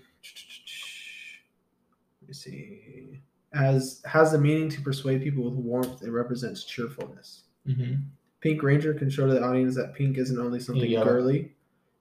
[2.21, 3.19] let me see
[3.53, 6.03] as has the meaning to persuade people with warmth.
[6.03, 7.43] It represents cheerfulness.
[7.67, 7.95] Mm-hmm.
[8.41, 11.03] Pink Ranger can show to the audience that pink isn't only something Yeah.
[11.03, 11.53] girly;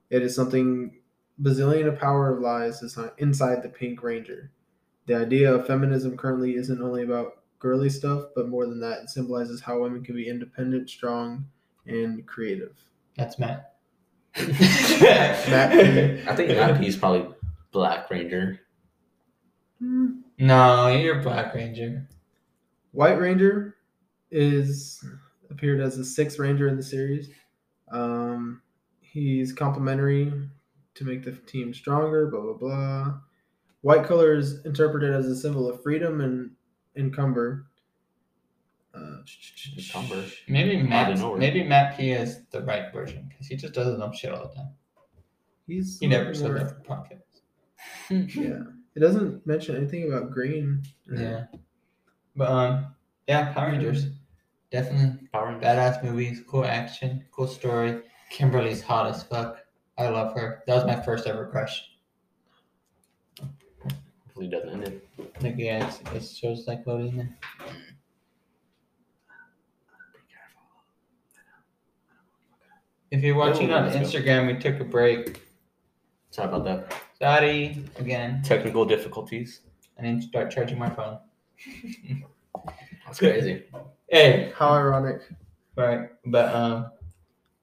[0.09, 0.95] it is something
[1.41, 4.51] bazillion of power of lies is inside the Pink Ranger.
[5.05, 9.09] The idea of feminism currently isn't only about girly stuff, but more than that, it
[9.09, 11.45] symbolizes how women can be independent, strong,
[11.85, 12.77] and creative.
[13.17, 13.75] That's Matt.
[14.37, 14.51] Matt,
[16.27, 17.27] I think Matt P is probably
[17.71, 18.59] Black Ranger.
[19.79, 22.07] No, you're Black Ranger.
[22.91, 23.75] White Ranger
[24.31, 25.03] is
[25.49, 27.29] appeared as the sixth Ranger in the series.
[27.91, 28.61] Um,
[29.01, 30.31] he's complementary
[30.95, 32.27] to make the team stronger.
[32.27, 33.13] Blah blah blah.
[33.81, 36.51] White color is interpreted as a symbol of freedom and
[36.95, 37.67] encumber.
[38.95, 39.17] Uh,
[39.77, 40.23] Encumber.
[40.47, 41.17] Maybe Matt.
[41.39, 44.53] Maybe Matt P is the right version because he just does dumb shit all the
[44.55, 44.69] time.
[45.67, 47.19] He's He never more- said that for podcasts.
[48.35, 48.63] Yeah,
[48.95, 50.83] it doesn't mention anything about green.
[51.11, 51.45] Yeah.
[52.35, 52.95] But um,
[53.27, 54.07] yeah, Power Rangers,
[54.71, 55.63] definitely Power Rangers.
[55.63, 58.01] badass movies, cool action, cool story.
[58.29, 59.57] Kimberly's hot as fuck.
[59.97, 60.63] I love her.
[60.67, 61.89] That was my first ever crush.
[64.25, 65.07] Hopefully it doesn't end it.
[65.41, 67.37] Like yeah, it's, it shows like loading there.
[73.11, 74.19] If you're watching Oh, on let's go.
[74.19, 75.41] Instagram, we took a break.
[76.31, 76.93] Sorry about that.
[77.19, 78.41] Sorry again.
[78.43, 79.61] Technical difficulties.
[79.99, 81.19] I need to start charging my phone.
[83.05, 83.63] That's crazy.
[84.09, 85.21] Hey, How ironic.
[85.75, 86.91] right, but um,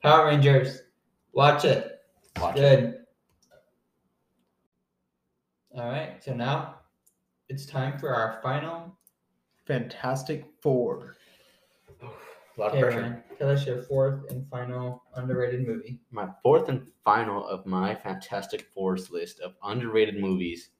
[0.02, 0.82] Power Rangers,
[1.32, 1.89] watch it.
[2.38, 2.60] Watch it.
[2.60, 2.96] Good.
[5.76, 6.76] All right, so now
[7.48, 8.96] it's time for our final.
[9.66, 11.16] Fantastic Four.
[12.02, 13.00] A lot of pressure.
[13.00, 16.00] Ryan, tell us your fourth and final underrated movie.
[16.10, 20.70] My fourth and final of my Fantastic Fours list of underrated movies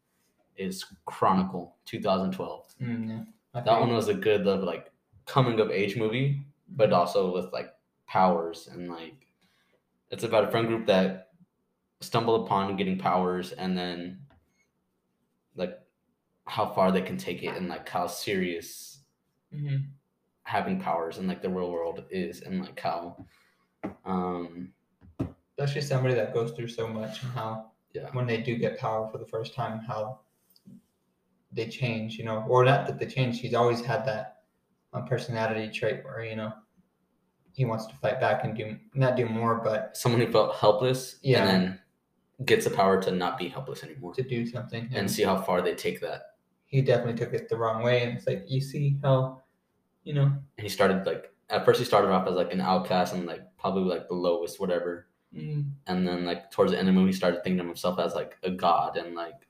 [0.57, 2.67] is Chronicle 2012.
[2.83, 4.91] Mm, yeah, That one was a good like
[5.27, 7.73] coming of age movie, but also with like
[8.07, 9.27] powers and like
[10.11, 11.30] it's about a friend group that
[12.01, 14.19] stumble upon getting powers and then
[15.55, 15.79] like
[16.47, 19.03] how far they can take it and like how serious
[19.53, 19.89] Mhm.
[20.45, 23.25] having powers in like the real world is and like how
[24.05, 24.73] um
[25.59, 28.09] especially somebody that goes through so much and how Yeah.
[28.13, 30.21] when they do get power for the first time how
[31.53, 34.45] they change you know or not that they change he's always had that
[34.93, 36.53] um, personality trait where you know
[37.53, 41.19] he wants to fight back and do not do more but someone who felt helpless
[41.23, 41.41] Yeah.
[41.41, 41.81] and then
[42.45, 44.15] gets the power to not be helpless anymore.
[44.15, 46.23] To do something and see how far they take that.
[46.67, 49.43] He definitely took it the wrong way and it's like you see how
[50.05, 50.25] you know.
[50.25, 53.43] And he started like at first he started off as like an outcast and like
[53.59, 55.07] probably like the lowest whatever.
[55.37, 58.01] Mm, and then like towards the end of the movie he started thinking of himself
[58.01, 59.47] as like a god and like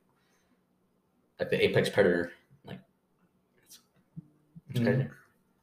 [1.38, 2.32] like the apex predator
[2.66, 2.80] like
[3.66, 3.80] it's,
[4.70, 5.10] it's Mm.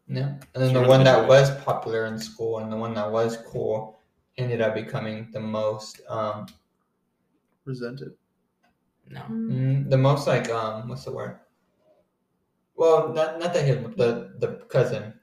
[0.08, 0.22] yeah.
[0.26, 1.28] And then It's the one that.
[1.28, 4.00] was popular in school and the one that was cool
[4.38, 6.48] ended up becoming the most um
[7.68, 8.14] Resented.
[9.12, 11.40] no Mm, the most like um what's the word?
[12.76, 15.14] Well, not not that him, the the cousin.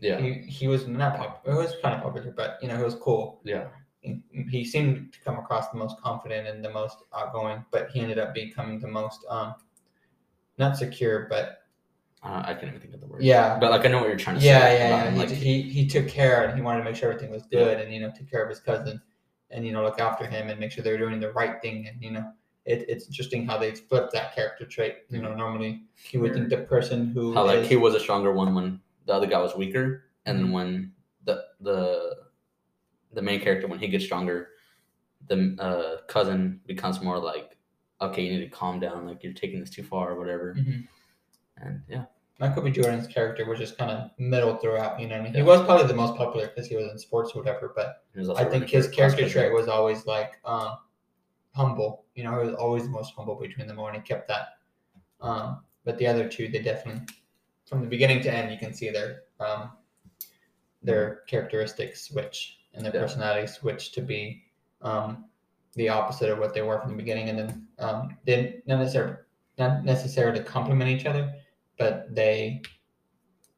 [0.00, 1.56] yeah He he was not popular.
[1.56, 3.40] He was kind of popular, but you know he was cool.
[3.44, 3.68] yeah
[4.02, 8.00] He, he seemed to come across the most confident and the most outgoing, but he
[8.00, 9.54] ended up becoming the most um
[10.58, 11.60] not secure, but
[12.22, 13.58] uh, i can't even think of the word yeah.
[13.58, 15.10] but like i know what you're trying to Yeah, say yeah, about yeah.
[15.10, 17.44] him, He, like he he took care and he wanted to make sure everything was
[17.46, 19.00] good and you know took care of his cousin
[19.54, 22.02] and you know look after him and make sure they're doing the right thing and
[22.02, 22.26] you know
[22.66, 24.94] it, it's interesting how they flipped that character trait.
[25.10, 28.32] You know, normally you would think the person who how like he was a stronger
[28.32, 30.92] one when the other guy was weaker and then when
[31.24, 31.80] the the
[33.12, 34.48] the main character when he gets stronger
[35.28, 37.56] the uh, cousin becomes more like
[38.00, 40.88] okay you need to calm down like you're taking this too far or whatever Mhm.
[41.58, 42.04] and yeah
[42.40, 42.70] Michael B.
[42.70, 44.98] Jordan's character was just kind of middle throughout.
[45.00, 45.34] You know, what I mean?
[45.34, 47.72] he was probably the most popular because he was in sports or whatever.
[47.74, 50.78] But He was also I think his character trait was always like um,
[51.54, 52.04] humble.
[52.14, 54.48] You know, he was always the most humble between them all, and he kept that.
[55.20, 57.02] Um, but the other two, they definitely,
[57.66, 59.70] from the beginning to end, you can see their um,
[60.82, 63.02] their characteristics switch and their Yeah.
[63.02, 64.42] personality switch to be
[64.82, 65.26] um,
[65.74, 69.16] the opposite of what they were from the beginning, and then um, they not necessarily
[69.56, 71.32] not necessarily complement each other,
[71.78, 72.62] but they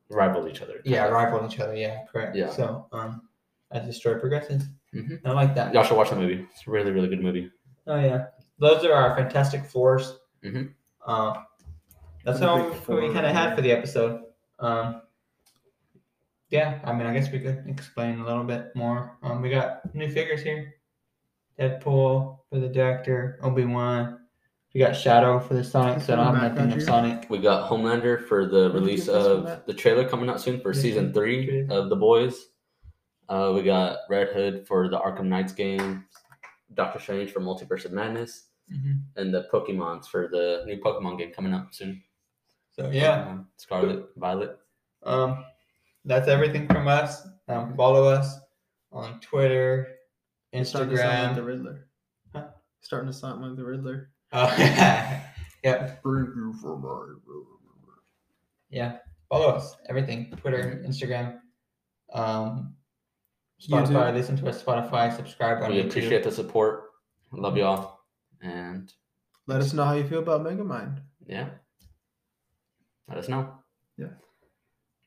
[0.09, 0.81] rival each other.
[0.85, 1.14] yeah kind of.
[1.14, 1.75] rival each other.
[1.77, 2.37] Yeah, correct.
[2.37, 2.51] Yeah.
[2.51, 3.23] So um,
[3.71, 4.64] as the story progresses,
[4.95, 5.21] Mhm.
[5.25, 5.75] I like that.
[5.75, 6.47] Y'all should watch the movie.
[6.53, 7.51] It's a really, really good movie.
[7.87, 8.27] Oh yeah,
[8.59, 10.14] those are our Fantastic 4s
[10.45, 10.73] Mhm.
[11.07, 11.45] Um,
[12.25, 14.23] that's The all big we kind of had for the episode.
[14.59, 15.03] Um,
[16.51, 19.17] yeah, I mean, I guess we could explain a little bit more.
[19.23, 20.75] Um, we got new figures here:
[21.59, 24.26] Deadpool for the Director, Obi Wan.
[24.77, 26.83] We got Shadow for the Sonic, so I don't have nothing of.
[26.83, 27.31] Sonic.
[27.31, 30.39] We got Homelander for the Where'd release get this from, of the trailer coming out
[30.39, 31.81] soon for Yeah, season three trailer.
[31.81, 32.49] of The Boys.
[33.27, 36.05] Uh, we got Red Hood for the Arkham Knights game,
[36.74, 39.01] Doctor Strange for Multiverse of Madness, Mhm.
[39.16, 42.03] and the Pokemons for the new Pokemon game coming up soon.
[42.72, 44.59] So yeah, Pokemon Scarlet, Violet.
[45.05, 45.43] um,
[46.05, 47.27] that's everything from us.
[47.49, 48.39] Um, follow us
[48.93, 49.89] on Twitter,
[50.53, 51.47] You're starting to sound like the Instagram.
[51.47, 51.89] Riddler.
[52.35, 52.49] Huh?
[52.83, 54.11] Starting to sound like the Riddler.
[54.33, 55.22] Oh, yep.
[55.62, 57.14] Thank you for my
[58.70, 58.99] Yeah,
[59.29, 59.77] follow us.
[59.89, 61.39] Everything: Twitter, Instagram,
[62.12, 62.74] um,
[63.61, 64.11] Spotify.
[64.11, 64.14] YouTube.
[64.14, 65.14] Listen to us Spotify.
[65.14, 65.87] Subscribe on We YouTube.
[65.89, 66.85] appreciate the support.
[67.33, 68.01] Love y'all.
[68.43, 68.93] And
[69.47, 71.01] Let us know how you feel about Megamind.
[71.27, 71.51] yeah,
[73.09, 73.55] let us know.
[73.97, 74.09] Yeah.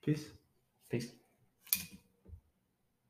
[0.04, 0.26] Peace.
[0.90, 1.12] Peace.